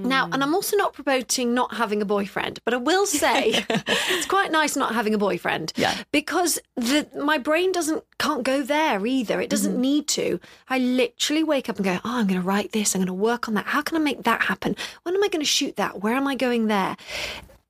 Now, 0.03 0.27
mm. 0.27 0.33
and 0.33 0.43
I'm 0.43 0.53
also 0.53 0.77
not 0.77 0.93
promoting 0.93 1.53
not 1.53 1.75
having 1.75 2.01
a 2.01 2.05
boyfriend, 2.05 2.59
but 2.65 2.73
I 2.73 2.77
will 2.77 3.05
say 3.05 3.65
it's 3.69 4.25
quite 4.27 4.51
nice 4.51 4.75
not 4.75 4.93
having 4.93 5.13
a 5.13 5.17
boyfriend. 5.17 5.73
Yeah. 5.75 5.95
Because 6.11 6.59
the 6.75 7.07
my 7.15 7.37
brain 7.37 7.71
doesn't 7.71 8.03
can't 8.17 8.43
go 8.43 8.61
there 8.61 9.05
either. 9.05 9.39
It 9.41 9.49
doesn't 9.49 9.73
mm-hmm. 9.73 9.81
need 9.81 10.07
to. 10.09 10.39
I 10.69 10.79
literally 10.79 11.43
wake 11.43 11.69
up 11.69 11.77
and 11.77 11.85
go, 11.85 11.99
Oh, 12.03 12.19
I'm 12.19 12.27
gonna 12.27 12.41
write 12.41 12.71
this, 12.71 12.95
I'm 12.95 13.01
gonna 13.01 13.13
work 13.13 13.47
on 13.47 13.53
that. 13.55 13.67
How 13.67 13.81
can 13.81 13.97
I 13.97 13.99
make 13.99 14.23
that 14.23 14.43
happen? 14.43 14.75
When 15.03 15.15
am 15.15 15.23
I 15.23 15.27
gonna 15.29 15.45
shoot 15.45 15.75
that? 15.77 16.01
Where 16.01 16.15
am 16.15 16.27
I 16.27 16.35
going 16.35 16.67
there? 16.67 16.97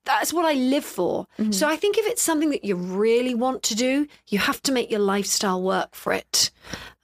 That's 0.04 0.32
what 0.32 0.44
I 0.44 0.52
live 0.52 0.84
for. 0.84 1.26
So 1.36 1.42
mm-hmm. 1.42 1.64
I 1.64 1.76
think 1.76 1.98
if 1.98 2.06
it's 2.06 2.22
something 2.22 2.50
that 2.50 2.64
you 2.64 2.76
really 2.76 3.34
want 3.34 3.64
to 3.64 3.74
do, 3.74 4.06
you 4.28 4.38
have 4.38 4.62
to 4.62 4.72
make 4.72 4.88
your 4.88 5.00
lifestyle 5.00 5.60
work 5.60 5.96
for 5.96 6.12
it. 6.12 6.52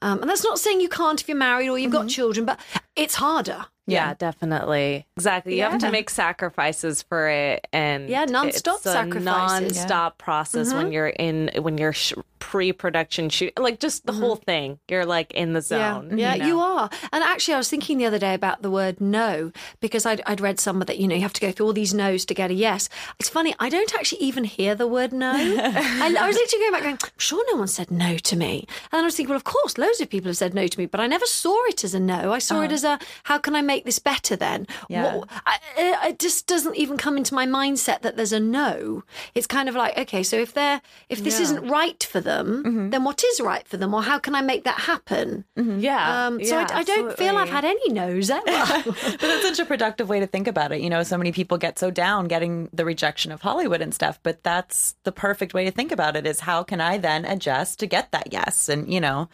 Um, 0.03 0.21
and 0.21 0.29
that's 0.29 0.45
not 0.45 0.59
saying 0.59 0.81
you 0.81 0.89
can't 0.89 1.21
if 1.21 1.29
you're 1.29 1.37
married 1.37 1.69
or 1.69 1.79
you've 1.79 1.93
got 1.93 2.01
mm-hmm. 2.01 2.09
children, 2.09 2.45
but 2.45 2.61
it's 2.97 3.15
harder. 3.15 3.67
Yeah, 3.87 4.15
definitely. 4.15 5.07
Exactly. 5.17 5.57
You 5.57 5.63
have 5.63 5.79
to 5.81 5.91
make 5.91 6.09
sacrifices 6.09 7.03
for 7.03 7.29
it 7.29 7.67
and 7.73 8.09
Yeah, 8.09 8.25
non-stop 8.27 8.77
it's 8.77 8.87
a 8.87 8.93
sacrifices. 8.93 9.77
Non-stop 9.77 10.19
process 10.19 10.73
when 10.73 10.85
mm-hmm. 10.85 10.93
you're 10.93 11.09
in 11.09 11.51
when 11.61 11.79
you're 11.79 11.93
sh- 11.93 12.15
pre-production 12.39 13.29
shoot 13.29 13.57
like 13.59 13.81
just 13.81 14.07
the 14.07 14.13
whole 14.13 14.37
mm-hmm. 14.37 14.45
thing. 14.45 14.79
You're 14.89 15.05
like 15.05 15.33
in 15.33 15.53
the 15.53 15.61
zone. 15.61 16.17
Yeah, 16.17 16.35
you 16.35 16.45
you, 16.45 16.57
know? 16.57 16.63
are. 16.63 16.91
And 17.13 17.25
actually, 17.25 17.55
I 17.55 17.59
was 17.59 17.69
thinking 17.69 17.99
the 17.99 18.07
other 18.07 18.21
day 18.21 18.35
about 18.35 18.63
the 18.63 18.71
word 18.71 19.01
no 19.01 19.51
because 19.81 20.07
I'd, 20.07 20.23
I'd 20.27 20.41
read 20.41 20.61
somewhere 20.61 20.85
that, 20.87 20.99
you 20.99 21.09
know, 21.09 21.17
you 21.17 21.23
have 21.23 21.33
to 21.33 21.41
go 21.41 21.51
through 21.51 21.67
all 21.67 21.73
these 21.73 21.93
no's 21.93 22.25
to 22.27 22.35
get 22.35 22.51
a 22.53 22.55
yes. 22.55 22.89
It's 23.19 23.29
funny, 23.29 23.55
I 23.59 23.69
don't 23.69 23.93
actually 23.95 24.23
even 24.23 24.45
hear 24.45 24.75
the 24.77 24.87
word 24.87 25.13
no. 25.13 25.33
I, 25.35 26.15
I 26.19 26.27
was 26.27 26.37
literally 26.37 26.63
going 26.63 26.73
back 26.73 26.83
going, 26.83 26.99
I'm 27.03 27.11
sure 27.17 27.45
no 27.51 27.59
one 27.59 27.69
said 27.69 27.91
no 27.91 28.17
to 28.17 28.37
me. 28.37 28.67
And 28.93 29.03
I 29.03 29.05
was 29.05 29.17
thinking, 29.17 29.31
well, 29.31 29.37
of 29.37 29.45
course, 29.45 29.77
loads 29.77 29.92
of 30.01 30.09
people 30.11 30.29
have 30.29 30.37
said 30.37 30.55
no 30.55 30.67
to 30.67 30.79
me, 30.79 30.87
but 30.87 31.01
I 31.01 31.07
never 31.07 31.27
saw 31.27 31.57
it 31.67 31.85
as 31.85 31.95
a 31.95 32.01
no. 32.01 32.33
I 32.33 32.39
saw 32.39 32.63
it 32.63 32.73
as 32.73 32.85
a, 32.85 32.99
how 33.25 33.39
can 33.39 33.55
I 33.57 33.63
make 33.63 33.85
this 33.85 33.99
better 33.99 34.37
then? 34.37 34.67
Yeah. 34.89 35.17
What- 35.17 35.29
I, 35.47 35.59
it 36.09 36.19
just 36.19 36.47
doesn't 36.47 36.77
even 36.77 36.97
come 36.97 37.17
into 37.17 37.35
my 37.35 37.47
mindset 37.47 38.03
that 38.03 38.17
there's 38.17 38.33
a 38.33 38.41
no. 38.41 39.05
It's 39.35 39.47
kind 39.47 39.69
of 39.69 39.75
like, 39.75 39.97
okay, 39.99 40.23
so 40.23 40.37
if 40.37 40.53
they're, 40.55 40.81
if 41.09 41.23
this 41.23 41.41
isn't 41.41 41.69
right 41.69 42.03
for 42.03 42.21
them, 42.21 42.91
then 42.91 43.05
what 43.05 43.23
is 43.25 43.41
right 43.41 43.67
for 43.67 43.77
them? 43.77 43.95
Or 43.95 44.03
how 44.03 44.19
can 44.19 44.35
I 44.35 44.41
make 44.43 44.65
that 44.65 44.81
happen? 44.81 45.45
Yeah. 45.57 46.27
Um, 46.27 46.43
so 46.45 46.59
yeah, 46.59 46.67
I, 46.71 46.79
I 46.81 46.83
don't 46.83 47.17
feel 47.17 47.37
I've 47.37 47.49
had 47.51 47.65
any 47.65 47.89
no's 47.91 48.31
ever. 48.39 48.43
but 48.45 49.21
that's 49.21 49.43
such 49.43 49.59
a 49.59 49.65
productive 49.65 50.09
way 50.09 50.21
to 50.21 50.27
think 50.27 50.47
about 50.47 50.73
it. 50.73 50.81
You 50.81 50.91
know, 50.91 51.03
so 51.03 51.17
many 51.19 51.33
people 51.33 51.59
get 51.59 51.79
so 51.79 51.91
down 51.91 52.29
getting 52.29 52.69
the 52.73 52.85
rejection 52.85 53.33
of 53.33 53.43
Hollywood 53.43 53.81
and 53.83 53.95
stuff, 53.95 54.19
but 54.23 54.43
that's 54.43 54.95
the 55.05 55.13
perfect 55.13 55.55
way 55.55 55.65
to 55.65 55.71
think 55.71 55.93
about 55.93 56.17
it 56.17 56.27
is 56.27 56.41
how 56.41 56.63
can 56.63 56.81
I 56.81 56.99
then 56.99 57.25
adjust 57.25 57.79
to 57.81 57.87
get 57.87 58.11
that 58.13 58.33
yes? 58.33 58.69
And, 58.69 58.93
you 58.93 59.01
know, 59.01 59.29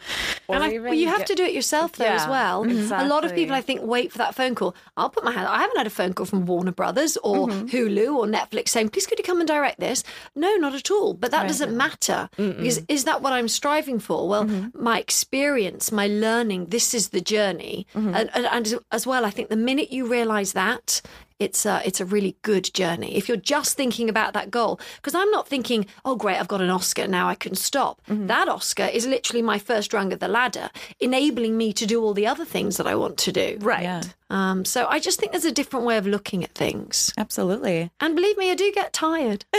and 0.55 0.63
I, 0.63 0.77
well, 0.79 0.93
you 0.93 1.07
have 1.07 1.19
get- 1.19 1.27
to 1.27 1.35
do 1.35 1.43
it 1.43 1.53
yourself 1.53 1.93
though 1.93 2.05
as 2.05 2.23
Yeah, 2.23 2.29
well. 2.29 2.63
A 3.01 3.07
lot 3.07 3.23
of 3.25 3.33
people. 3.35 3.55
I 3.55 3.61
think, 3.61 3.81
wait 3.83 4.11
for 4.11 4.17
that 4.19 4.35
phone 4.35 4.55
call. 4.55 4.75
I'll 4.97 5.09
put 5.09 5.23
my 5.23 5.31
hand. 5.31 5.47
I 5.47 5.59
haven't 5.59 5.77
had 5.77 5.87
a 5.87 5.91
phone 5.91 6.13
call 6.13 6.25
from 6.25 6.45
Warner 6.45 6.71
Brothers 6.71 7.17
or 7.23 7.47
Hulu 7.47 8.15
or 8.15 8.25
Netflix 8.25 8.69
saying, 8.69 8.89
"Please, 8.89 9.07
could 9.07 9.17
you 9.19 9.23
come 9.23 9.39
and 9.39 9.47
direct 9.47 9.79
this?" 9.79 10.03
No, 10.35 10.55
not 10.55 10.73
at 10.73 10.89
all. 10.91 11.13
But 11.13 11.31
that 11.31 11.47
doesn't 11.47 11.75
matter 11.75 12.29
because 12.37 12.81
is 12.87 13.03
that 13.05 13.21
what 13.21 13.33
I'm 13.33 13.47
striving 13.47 13.99
for? 13.99 14.27
Well, 14.27 14.45
my 14.73 14.99
experience, 14.99 15.91
my 15.91 16.07
learning. 16.07 16.67
This 16.67 16.93
is 16.93 17.09
the 17.09 17.21
journey, 17.21 17.85
and, 17.93 18.29
and, 18.33 18.45
and 18.45 18.79
as 18.91 19.05
well, 19.05 19.25
I 19.25 19.29
think 19.29 19.49
the 19.49 19.55
minute 19.55 19.91
you 19.91 20.07
realise 20.07 20.53
that. 20.53 21.01
It's 21.39 21.65
a, 21.65 21.81
it's 21.85 22.01
a 22.01 22.05
really 22.05 22.35
good 22.41 22.69
journey. 22.73 23.15
If 23.15 23.27
you're 23.27 23.37
just 23.37 23.77
thinking 23.77 24.09
about 24.09 24.33
that 24.33 24.51
goal, 24.51 24.79
because 24.97 25.15
I'm 25.15 25.31
not 25.31 25.47
thinking, 25.47 25.85
oh, 26.03 26.15
great, 26.15 26.37
I've 26.37 26.47
got 26.47 26.61
an 26.61 26.69
Oscar, 26.69 27.07
now 27.07 27.29
I 27.29 27.35
can 27.35 27.55
stop. 27.55 28.01
Mm-hmm. 28.09 28.27
That 28.27 28.49
Oscar 28.49 28.85
is 28.85 29.07
literally 29.07 29.41
my 29.41 29.57
first 29.57 29.93
rung 29.93 30.11
of 30.11 30.19
the 30.19 30.27
ladder, 30.27 30.69
enabling 30.99 31.57
me 31.57 31.71
to 31.73 31.85
do 31.85 32.03
all 32.03 32.13
the 32.13 32.27
other 32.27 32.45
things 32.45 32.77
that 32.77 32.87
I 32.87 32.95
want 32.95 33.17
to 33.19 33.31
do. 33.31 33.57
Right. 33.61 33.83
Yeah. 33.83 34.01
Um, 34.31 34.63
so 34.65 34.85
I 34.87 34.99
just 34.99 35.19
think 35.19 35.31
there's 35.31 35.45
a 35.45 35.51
different 35.51 35.85
way 35.85 35.97
of 35.97 36.05
looking 36.05 36.43
at 36.43 36.51
things. 36.51 37.11
absolutely. 37.17 37.89
And 37.99 38.15
believe 38.15 38.37
me, 38.37 38.51
I 38.51 38.55
do 38.55 38.71
get 38.71 38.93
tired. 38.93 39.45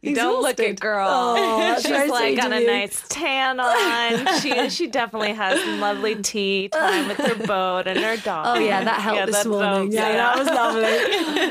You 0.00 0.14
don't 0.14 0.42
look 0.42 0.58
it, 0.60 0.78
girl. 0.80 1.08
Oh, 1.10 1.74
She's 1.76 1.86
very 1.86 2.08
like 2.08 2.20
sweet 2.28 2.36
got 2.36 2.52
a 2.52 2.64
nice 2.64 3.04
tan 3.08 3.58
on. 3.60 4.40
She 4.40 4.70
she 4.70 4.86
definitely 4.86 5.32
has 5.34 5.60
some 5.60 5.80
lovely 5.80 6.14
tea 6.22 6.68
time 6.68 7.08
with 7.08 7.18
her 7.18 7.34
boat 7.46 7.86
and 7.88 7.98
her 7.98 8.16
dog. 8.16 8.46
Oh 8.56 8.58
yeah, 8.60 8.84
that 8.84 9.00
helped 9.00 9.18
Yeah, 9.18 9.26
this 9.26 9.42
that 9.42 9.48
morning. 9.48 9.70
helps, 9.92 9.94
Yeah, 9.94 10.08
yeah. 10.08 10.16
that 10.16 10.38
was 10.38 10.46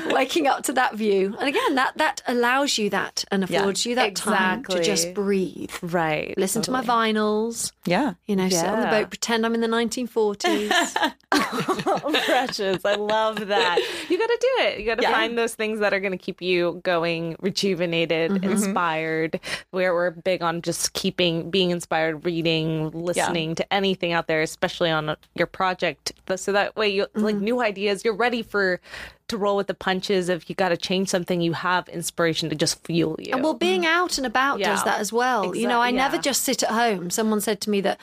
lovely. 0.04 0.14
Waking 0.14 0.48
up 0.48 0.64
to 0.64 0.74
that 0.74 0.96
view, 0.96 1.36
and 1.40 1.48
again, 1.50 1.76
that 1.76 1.98
that 1.98 2.22
allows 2.28 2.78
you 2.78 2.90
that 2.92 3.26
and 3.32 3.44
affords 3.44 3.86
you 3.86 3.96
that 3.96 4.16
time 4.16 4.64
to 4.66 4.82
just 4.82 5.14
breathe. 5.14 5.72
Right. 5.82 6.34
Listen 6.38 6.62
to 6.64 6.72
my 6.72 6.82
vinyls. 6.82 7.74
Yeah. 7.86 8.14
You 8.26 8.36
know, 8.38 8.48
sit 8.50 8.66
on 8.66 8.80
the 8.82 8.88
boat, 8.88 9.10
pretend 9.10 9.46
I'm 9.46 9.54
in 9.56 9.62
the 9.62 9.68
1940s. 9.68 11.14
precious. 11.32 12.84
I 12.86 12.96
love 12.96 13.48
that. 13.48 13.80
You 14.10 14.18
got 14.18 14.28
to 14.28 14.38
do 14.40 14.64
it. 14.64 14.80
You 14.80 14.86
got 14.86 14.96
to 14.96 15.04
Yeah. 15.04 15.12
find 15.12 15.38
those 15.38 15.56
things 15.56 15.80
that 15.80 15.94
are 15.94 16.00
going 16.00 16.12
to 16.12 16.18
keep 16.18 16.42
you 16.42 16.80
going, 16.84 17.36
rejuvenated, 17.40 18.32
Mm-hmm. 18.32 18.50
inspired. 18.52 19.40
Where 19.72 19.94
we're 19.94 20.12
big 20.12 20.42
on 20.42 20.62
just 20.62 20.94
keeping 20.94 21.50
being 21.50 21.72
inspired, 21.72 22.26
reading, 22.26 22.92
listening 22.92 23.56
to 23.56 23.74
anything 23.74 24.14
out 24.14 24.28
there, 24.28 24.42
especially 24.42 24.90
on 24.90 25.16
your 25.36 25.48
project. 25.48 26.14
So 26.36 26.52
that 26.54 26.76
way, 26.76 26.90
you 26.90 27.08
like 27.16 27.36
Mm-hmm. 27.36 27.44
new 27.44 27.62
ideas. 27.62 28.06
You're 28.06 28.16
ready 28.16 28.42
for 28.42 28.80
to 29.28 29.38
roll 29.38 29.58
with 29.58 29.68
the 29.68 29.74
punches. 29.74 30.30
If 30.30 30.50
you 30.50 30.56
got 30.56 30.70
to 30.70 30.78
change 30.78 31.10
something, 31.10 31.42
you 31.42 31.54
have 31.54 31.88
inspiration 31.90 32.50
to 32.50 32.56
just 32.56 32.84
fuel 32.86 33.16
you. 33.20 33.34
And 33.34 33.44
well, 33.44 33.54
being 33.54 33.86
out 33.86 34.18
and 34.18 34.26
about 34.28 34.60
does 34.60 34.84
that 34.84 35.00
as 35.00 35.12
well. 35.14 35.56
you 35.56 35.68
know, 35.68 35.80
I 35.82 35.90
Exact- 35.90 36.12
never 36.14 36.22
just 36.24 36.44
sit 36.44 36.64
at 36.64 36.70
home. 36.70 37.10
Someone 37.10 37.42
said 37.42 37.62
to 37.62 37.70
me 37.70 37.82
that, 37.82 38.00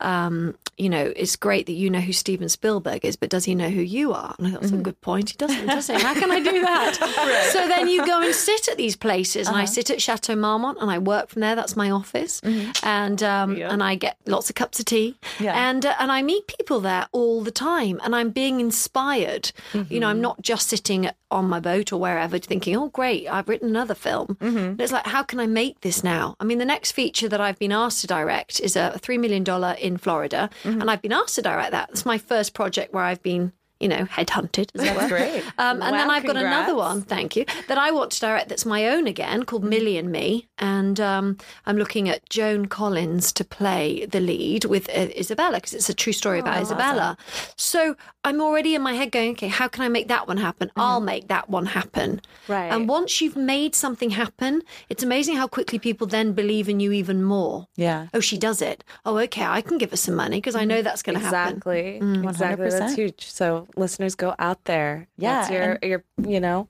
um, 0.00 0.56
you 0.76 0.88
know, 0.88 1.12
it's 1.16 1.34
great 1.36 1.66
that 1.66 1.72
you 1.72 1.90
know 1.90 1.98
who 2.00 2.12
Steven 2.12 2.48
Spielberg 2.48 3.04
is, 3.04 3.16
but 3.16 3.30
does 3.30 3.44
he 3.44 3.54
know 3.54 3.68
who 3.68 3.80
you 3.80 4.12
are? 4.12 4.34
And 4.38 4.46
I 4.46 4.50
thought, 4.52 4.60
that's 4.60 4.72
a 4.72 4.76
good 4.76 5.00
point. 5.00 5.30
He 5.30 5.36
doesn't, 5.36 5.66
does 5.66 5.88
he? 5.88 5.94
How 5.94 6.14
can 6.14 6.30
I 6.30 6.38
do 6.40 6.60
that? 6.62 7.50
So 7.52 7.66
then 7.66 7.88
you 7.88 8.06
go 8.06 8.22
and 8.22 8.32
sit 8.34 8.68
at 8.68 8.76
these 8.76 8.94
places, 8.94 9.48
and 9.48 9.56
I 9.56 9.64
sit 9.64 9.90
at 9.90 10.00
Chateau 10.00 10.36
Marmont, 10.36 10.78
and 10.80 10.88
I 10.90 10.98
work 10.98 11.28
from 11.30 11.40
there. 11.40 11.56
That's 11.56 11.74
my 11.76 11.90
office, 11.90 12.40
and 12.84 13.20
um, 13.22 13.56
and 13.60 13.82
I 13.82 13.96
get 13.96 14.16
lots 14.26 14.48
of 14.50 14.54
cups 14.54 14.78
of 14.78 14.86
tea, 14.86 15.16
Yeah. 15.40 15.68
and 15.68 15.84
uh, 15.84 15.94
and 15.98 16.12
I 16.12 16.22
meet 16.22 16.46
people 16.46 16.78
there 16.80 17.08
all 17.10 17.42
the 17.42 17.50
time, 17.50 18.00
and 18.04 18.14
I'm 18.14 18.30
being 18.30 18.60
inspired. 18.60 19.50
You 19.88 19.98
know, 20.00 20.08
I'm 20.08 20.20
not 20.20 20.40
just 20.42 20.67
sitting 20.68 21.10
on 21.30 21.48
my 21.48 21.60
boat 21.60 21.92
or 21.92 22.00
wherever 22.00 22.38
thinking, 22.38 22.76
oh, 22.76 22.88
great, 22.88 23.26
I've 23.28 23.48
written 23.48 23.68
another 23.68 23.94
film. 23.94 24.36
Mm-hmm. 24.40 24.74
But 24.74 24.84
It's 24.84 24.92
like, 24.92 25.06
how 25.06 25.22
can 25.22 25.40
I 25.40 25.46
make 25.46 25.80
this 25.80 26.04
now? 26.04 26.36
I 26.40 26.44
mean, 26.44 26.58
the 26.58 26.64
next 26.64 26.92
feature 26.92 27.28
that 27.28 27.40
I've 27.40 27.58
been 27.58 27.72
asked 27.72 28.00
to 28.02 28.06
direct 28.06 28.60
is 28.60 28.76
a 28.76 28.98
$3 29.02 29.18
million 29.18 29.44
in 29.78 29.96
Florida, 29.96 30.50
mm-hmm. 30.62 30.80
and 30.80 30.90
I've 30.90 31.02
been 31.02 31.12
asked 31.12 31.34
to 31.36 31.42
direct 31.42 31.72
that. 31.72 31.90
It's 31.90 32.06
my 32.06 32.18
first 32.18 32.54
project 32.54 32.92
where 32.92 33.04
I've 33.04 33.22
been. 33.22 33.52
You 33.80 33.88
know, 33.88 34.04
headhunted. 34.06 34.70
As 34.74 34.82
it 34.84 34.96
were. 34.96 35.08
great. 35.08 35.44
Um, 35.56 35.80
and 35.82 35.94
then 35.94 36.10
I've 36.10 36.24
got 36.26 36.36
another 36.36 36.74
one, 36.74 37.02
thank 37.02 37.36
you, 37.36 37.44
that 37.68 37.78
I 37.78 37.90
want 37.92 38.10
to 38.12 38.20
direct 38.20 38.48
that's 38.48 38.66
my 38.66 38.88
own 38.88 39.06
again 39.06 39.44
called 39.44 39.62
Millie 39.64 39.96
and 39.96 40.10
Me. 40.10 40.48
And 40.58 40.98
um, 40.98 41.36
I'm 41.66 41.76
looking 41.76 42.08
at 42.08 42.28
Joan 42.28 42.66
Collins 42.66 43.32
to 43.34 43.44
play 43.44 44.04
the 44.06 44.18
lead 44.20 44.64
with 44.64 44.88
uh, 44.90 45.08
Isabella 45.16 45.58
because 45.58 45.74
it's 45.74 45.88
a 45.88 45.94
true 45.94 46.12
story 46.12 46.40
about 46.40 46.60
Isabella. 46.60 47.16
So 47.56 47.94
I'm 48.24 48.40
already 48.40 48.74
in 48.74 48.82
my 48.82 48.94
head 48.94 49.12
going, 49.12 49.30
okay, 49.32 49.48
how 49.48 49.68
can 49.68 49.82
I 49.84 49.88
make 49.88 50.08
that 50.08 50.26
one 50.26 50.38
happen? 50.38 50.70
I'll 50.76 51.00
make 51.00 51.28
that 51.28 51.48
one 51.48 51.66
happen. 51.66 52.20
Right. 52.48 52.72
And 52.72 52.88
once 52.88 53.20
you've 53.20 53.36
made 53.36 53.74
something 53.76 54.10
happen, 54.10 54.62
it's 54.88 55.02
amazing 55.04 55.36
how 55.36 55.46
quickly 55.46 55.78
people 55.78 56.06
then 56.06 56.32
believe 56.32 56.68
in 56.68 56.80
you 56.80 56.90
even 56.92 57.22
more. 57.22 57.68
Yeah. 57.76 58.08
Oh, 58.12 58.20
she 58.20 58.38
does 58.38 58.60
it. 58.60 58.82
Oh, 59.06 59.18
okay, 59.18 59.44
I 59.44 59.60
can 59.60 59.78
give 59.78 59.90
her 59.92 59.96
some 59.96 60.16
money 60.16 60.38
because 60.38 60.56
I 60.56 60.64
know 60.64 60.82
that's 60.82 61.02
going 61.02 61.16
to 61.18 61.24
happen. 61.24 61.58
Exactly. 61.58 62.00
Mm, 62.02 62.28
Exactly. 62.28 62.70
That's 62.70 62.94
huge. 62.94 63.26
So 63.26 63.67
listeners 63.76 64.14
go 64.14 64.34
out 64.38 64.64
there. 64.64 65.08
Yeah, 65.16 65.40
That's 65.40 65.50
your 65.50 65.78
your 65.82 66.04
you 66.26 66.40
know 66.40 66.68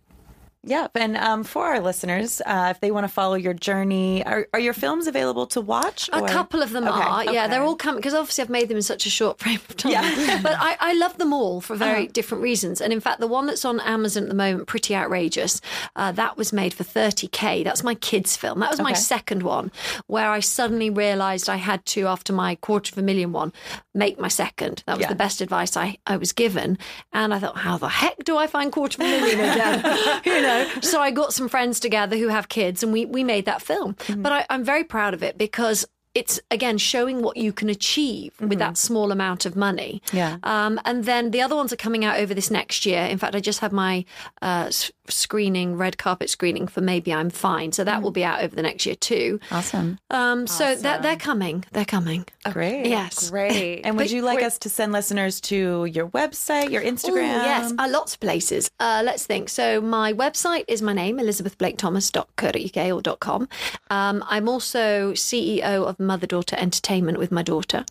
Yep. 0.68 0.90
And 0.96 1.16
um, 1.16 1.44
for 1.44 1.64
our 1.66 1.80
listeners, 1.80 2.42
uh, 2.44 2.68
if 2.74 2.80
they 2.80 2.90
want 2.90 3.04
to 3.04 3.08
follow 3.12 3.34
your 3.34 3.54
journey, 3.54 4.24
are, 4.26 4.46
are 4.52 4.60
your 4.60 4.74
films 4.74 5.06
available 5.06 5.46
to 5.48 5.60
watch? 5.62 6.10
A 6.12 6.22
couple 6.26 6.62
of 6.62 6.70
them 6.72 6.84
Okay, 6.86 7.00
are. 7.00 7.24
Yeah, 7.32 7.48
they're 7.48 7.62
all 7.62 7.74
coming 7.76 7.98
because 8.00 8.12
obviously 8.14 8.42
I've 8.44 8.50
made 8.50 8.68
them 8.68 8.76
in 8.76 8.82
such 8.82 9.06
a 9.06 9.10
short 9.10 9.38
frame 9.38 9.60
of 9.68 9.76
time. 9.76 9.92
Yeah. 9.92 10.40
but 10.42 10.56
I, 10.58 10.76
I 10.78 10.92
love 10.94 11.16
them 11.18 11.32
all 11.32 11.60
for 11.60 11.74
very 11.74 12.02
Uh-huh. 12.04 12.10
different 12.12 12.42
reasons. 12.42 12.80
And 12.80 12.92
in 12.92 13.00
fact, 13.00 13.20
the 13.20 13.26
one 13.26 13.46
that's 13.46 13.64
on 13.64 13.80
Amazon 13.80 14.24
at 14.24 14.28
the 14.28 14.34
moment, 14.34 14.66
Pretty 14.68 14.94
Outrageous, 14.94 15.60
uh, 15.96 16.12
that 16.12 16.36
was 16.36 16.52
made 16.52 16.74
for 16.74 16.84
30K. 16.84 17.64
That's 17.64 17.82
my 17.82 17.94
kids' 17.94 18.36
film. 18.36 18.60
That 18.60 18.70
was 18.70 18.80
my 18.80 18.92
second 18.92 19.42
one 19.42 19.72
where 20.06 20.30
I 20.30 20.40
suddenly 20.40 20.90
realized 20.90 21.48
I 21.48 21.56
had 21.56 21.84
to, 21.86 22.06
after 22.06 22.32
my 22.34 22.54
quarter 22.56 22.92
of 22.92 22.98
a 22.98 23.02
million 23.02 23.32
one, 23.32 23.52
make 23.94 24.18
my 24.20 24.28
second. 24.28 24.82
That 24.86 24.98
was 24.98 25.02
Yeah. 25.04 25.08
the 25.08 25.14
best 25.14 25.40
advice 25.40 25.76
I, 25.76 25.96
I 26.06 26.16
was 26.18 26.32
given. 26.32 26.76
And 27.12 27.32
I 27.32 27.38
thought, 27.38 27.56
how 27.56 27.78
the 27.78 27.88
heck 27.88 28.22
do 28.24 28.36
I 28.36 28.46
find 28.46 28.70
quarter 28.70 29.00
of 29.02 29.06
a 29.08 29.10
million 29.10 29.40
again? 29.40 30.20
you 30.24 30.42
know, 30.42 30.57
so 30.80 31.00
I 31.00 31.10
got 31.10 31.32
some 31.32 31.48
friends 31.48 31.80
together 31.80 32.16
who 32.16 32.28
have 32.28 32.48
kids 32.48 32.82
and 32.82 32.92
we, 32.92 33.04
we 33.04 33.24
made 33.24 33.44
that 33.46 33.62
film. 33.62 33.94
Mm-hmm. 33.94 34.22
But 34.22 34.32
I, 34.32 34.46
I'm 34.50 34.64
very 34.64 34.84
proud 34.84 35.14
of 35.14 35.22
it 35.22 35.38
because 35.38 35.86
it's 36.14 36.40
again 36.50 36.78
showing 36.78 37.22
what 37.22 37.36
you 37.36 37.52
can 37.52 37.68
achieve 37.68 38.32
with 38.40 38.58
that 38.58 38.76
small 38.76 39.12
amount 39.12 39.46
of 39.46 39.54
money. 39.54 40.02
Mm-hmm. 40.06 40.16
Yeah. 40.16 40.36
Um, 40.42 40.80
and 40.84 41.04
then 41.04 41.30
the 41.30 41.40
other 41.42 41.54
ones 41.54 41.72
are 41.72 41.76
coming 41.76 42.04
out 42.04 42.18
over 42.18 42.34
this 42.34 42.50
next 42.50 42.86
year. 42.86 43.02
In 43.02 43.18
fact, 43.18 43.34
I 43.34 43.40
just 43.40 43.60
had 43.60 43.72
my 43.72 44.04
uh, 44.42 44.70
screening, 45.10 45.76
red 45.76 45.98
carpet 45.98 46.30
screening 46.30 46.66
for 46.68 46.80
Maybe 46.80 47.12
I'm 47.12 47.30
Fine. 47.30 47.72
So 47.72 47.82
Mm. 47.82 47.86
that 47.86 48.02
will 48.02 48.10
be 48.10 48.24
out 48.24 48.42
over 48.42 48.54
the 48.54 48.62
next 48.62 48.86
year 48.86 48.94
too. 48.94 49.40
Awesome. 49.50 49.98
Um, 50.10 50.46
So 50.46 50.74
that 50.74 51.02
they're 51.02 51.16
coming. 51.16 51.64
They're 51.72 51.84
coming. 51.84 52.26
Great. 52.52 52.86
Yes. 52.86 53.30
Great. 53.30 53.82
And 53.84 53.96
would 53.96 54.10
you 54.10 54.22
like 54.22 54.42
us 54.42 54.58
to 54.60 54.68
send 54.68 54.92
listeners 54.92 55.40
to 55.42 55.84
your 55.86 56.08
website, 56.08 56.70
your 56.70 56.82
Ooh, 56.82 56.92
Instagram? 56.92 57.42
yes, 57.44 57.72
uh, 57.78 57.88
lots 57.90 58.14
of 58.14 58.20
places. 58.20 58.70
Uh, 58.80 59.02
let's 59.04 59.26
think. 59.26 59.48
So 59.48 59.80
my 59.80 60.12
website 60.12 60.64
is 60.68 60.82
my 60.82 60.92
name, 60.92 61.18
elizabethblakethomas.co.uk 61.18 62.92
or 62.92 63.02
.com. 63.18 63.48
Um, 63.90 64.24
I'm 64.28 64.48
also 64.48 65.12
CEO 65.12 65.84
of 65.86 65.98
Mother 66.00 66.26
Daughter 66.26 66.56
Entertainment 66.58 67.18
with 67.18 67.30
my 67.32 67.42
daughter, 67.42 67.84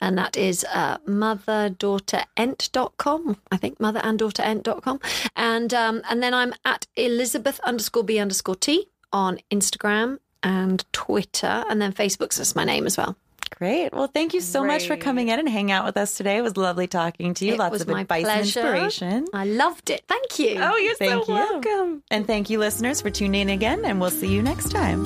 and 0.00 0.16
that 0.18 0.36
is 0.36 0.64
uh, 0.72 0.98
motherdaughterent.com. 1.06 3.36
I 3.50 3.56
think 3.56 3.80
mother 3.80 4.00
and 4.02 4.18
daughterent.com. 4.18 5.00
And 5.36 5.72
um, 5.74 6.02
and 6.10 6.22
then 6.22 6.34
I'm 6.34 6.52
at 6.64 6.86
Elizabeth 6.96 7.60
underscore 7.60 8.04
B 8.04 8.18
underscore 8.18 8.56
T 8.56 8.88
on 9.12 9.38
Instagram 9.50 10.18
and 10.42 10.84
Twitter, 10.92 11.64
and 11.68 11.80
then 11.82 11.92
Facebook's 11.92 12.36
just 12.36 12.54
my 12.56 12.64
name 12.64 12.86
as 12.86 12.96
well. 12.96 13.16
Great. 13.56 13.92
Well, 13.92 14.06
thank 14.06 14.34
you 14.34 14.40
so 14.40 14.62
much 14.64 14.86
for 14.86 14.96
coming 14.96 15.28
in 15.28 15.38
and 15.40 15.48
hanging 15.48 15.72
out 15.72 15.84
with 15.84 15.96
us 15.96 16.16
today. 16.16 16.36
It 16.36 16.42
was 16.42 16.56
lovely 16.56 16.86
talking 16.86 17.34
to 17.34 17.44
you. 17.44 17.54
It 17.54 17.58
Lots 17.58 17.72
was 17.72 17.82
of 17.82 17.88
my 17.88 18.02
advice 18.02 18.22
pleasure. 18.22 18.60
and 18.60 18.68
inspiration. 18.78 19.26
I 19.32 19.46
loved 19.46 19.90
it. 19.90 20.04
Thank 20.06 20.38
you. 20.38 20.60
Oh, 20.62 20.76
you're 20.76 20.94
Thank 20.94 21.24
so 21.24 21.32
you. 21.32 21.34
welcome. 21.34 22.02
And 22.10 22.24
thank 22.26 22.50
you, 22.50 22.58
listeners, 22.60 23.00
for 23.00 23.10
tuning 23.10 23.40
in 23.40 23.48
again, 23.48 23.84
and 23.84 24.00
we'll 24.00 24.10
see 24.10 24.28
you 24.32 24.42
next 24.42 24.68
time. 24.70 25.04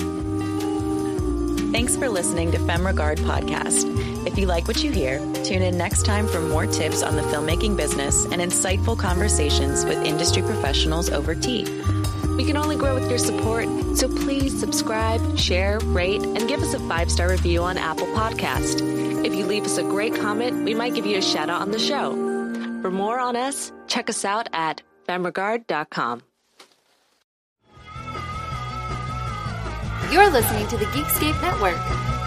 Thanks 1.71 1.95
for 1.97 2.07
listening 2.09 2.51
to 2.51 2.59
Femme 2.67 2.85
Regard 2.85 3.17
Podcast. 3.19 4.12
If 4.25 4.37
you 4.37 4.47
like 4.47 4.67
what 4.67 4.83
you 4.83 4.91
hear, 4.91 5.19
tune 5.43 5.61
in 5.61 5.77
next 5.77 6.05
time 6.05 6.27
for 6.27 6.39
more 6.39 6.65
tips 6.65 7.03
on 7.03 7.15
the 7.15 7.21
filmmaking 7.23 7.75
business 7.75 8.25
and 8.25 8.35
insightful 8.35 8.97
conversations 8.97 9.83
with 9.85 10.03
industry 10.05 10.41
professionals 10.41 11.09
over 11.09 11.35
tea. 11.35 11.65
We 12.37 12.45
can 12.45 12.57
only 12.57 12.75
grow 12.75 12.95
with 12.95 13.09
your 13.09 13.19
support, 13.19 13.67
so 13.95 14.07
please 14.07 14.57
subscribe, 14.57 15.37
share, 15.37 15.79
rate, 15.79 16.23
and 16.23 16.47
give 16.47 16.61
us 16.61 16.73
a 16.73 16.79
five 16.87 17.11
star 17.11 17.29
review 17.29 17.63
on 17.63 17.77
Apple 17.77 18.07
Podcast. 18.07 18.81
If 19.25 19.35
you 19.35 19.45
leave 19.45 19.65
us 19.65 19.77
a 19.77 19.83
great 19.83 20.15
comment, 20.15 20.63
we 20.63 20.73
might 20.73 20.95
give 20.95 21.05
you 21.05 21.17
a 21.17 21.21
shout 21.21 21.49
out 21.49 21.61
on 21.61 21.71
the 21.71 21.79
show. 21.79 22.11
For 22.81 22.91
more 22.91 23.19
on 23.19 23.35
us, 23.35 23.71
check 23.87 24.09
us 24.09 24.25
out 24.25 24.47
at 24.53 24.81
femregard.com. 25.07 26.23
You're 30.11 30.29
listening 30.29 30.67
to 30.67 30.77
the 30.77 30.85
Geekscape 30.85 31.41
Network. 31.41 32.22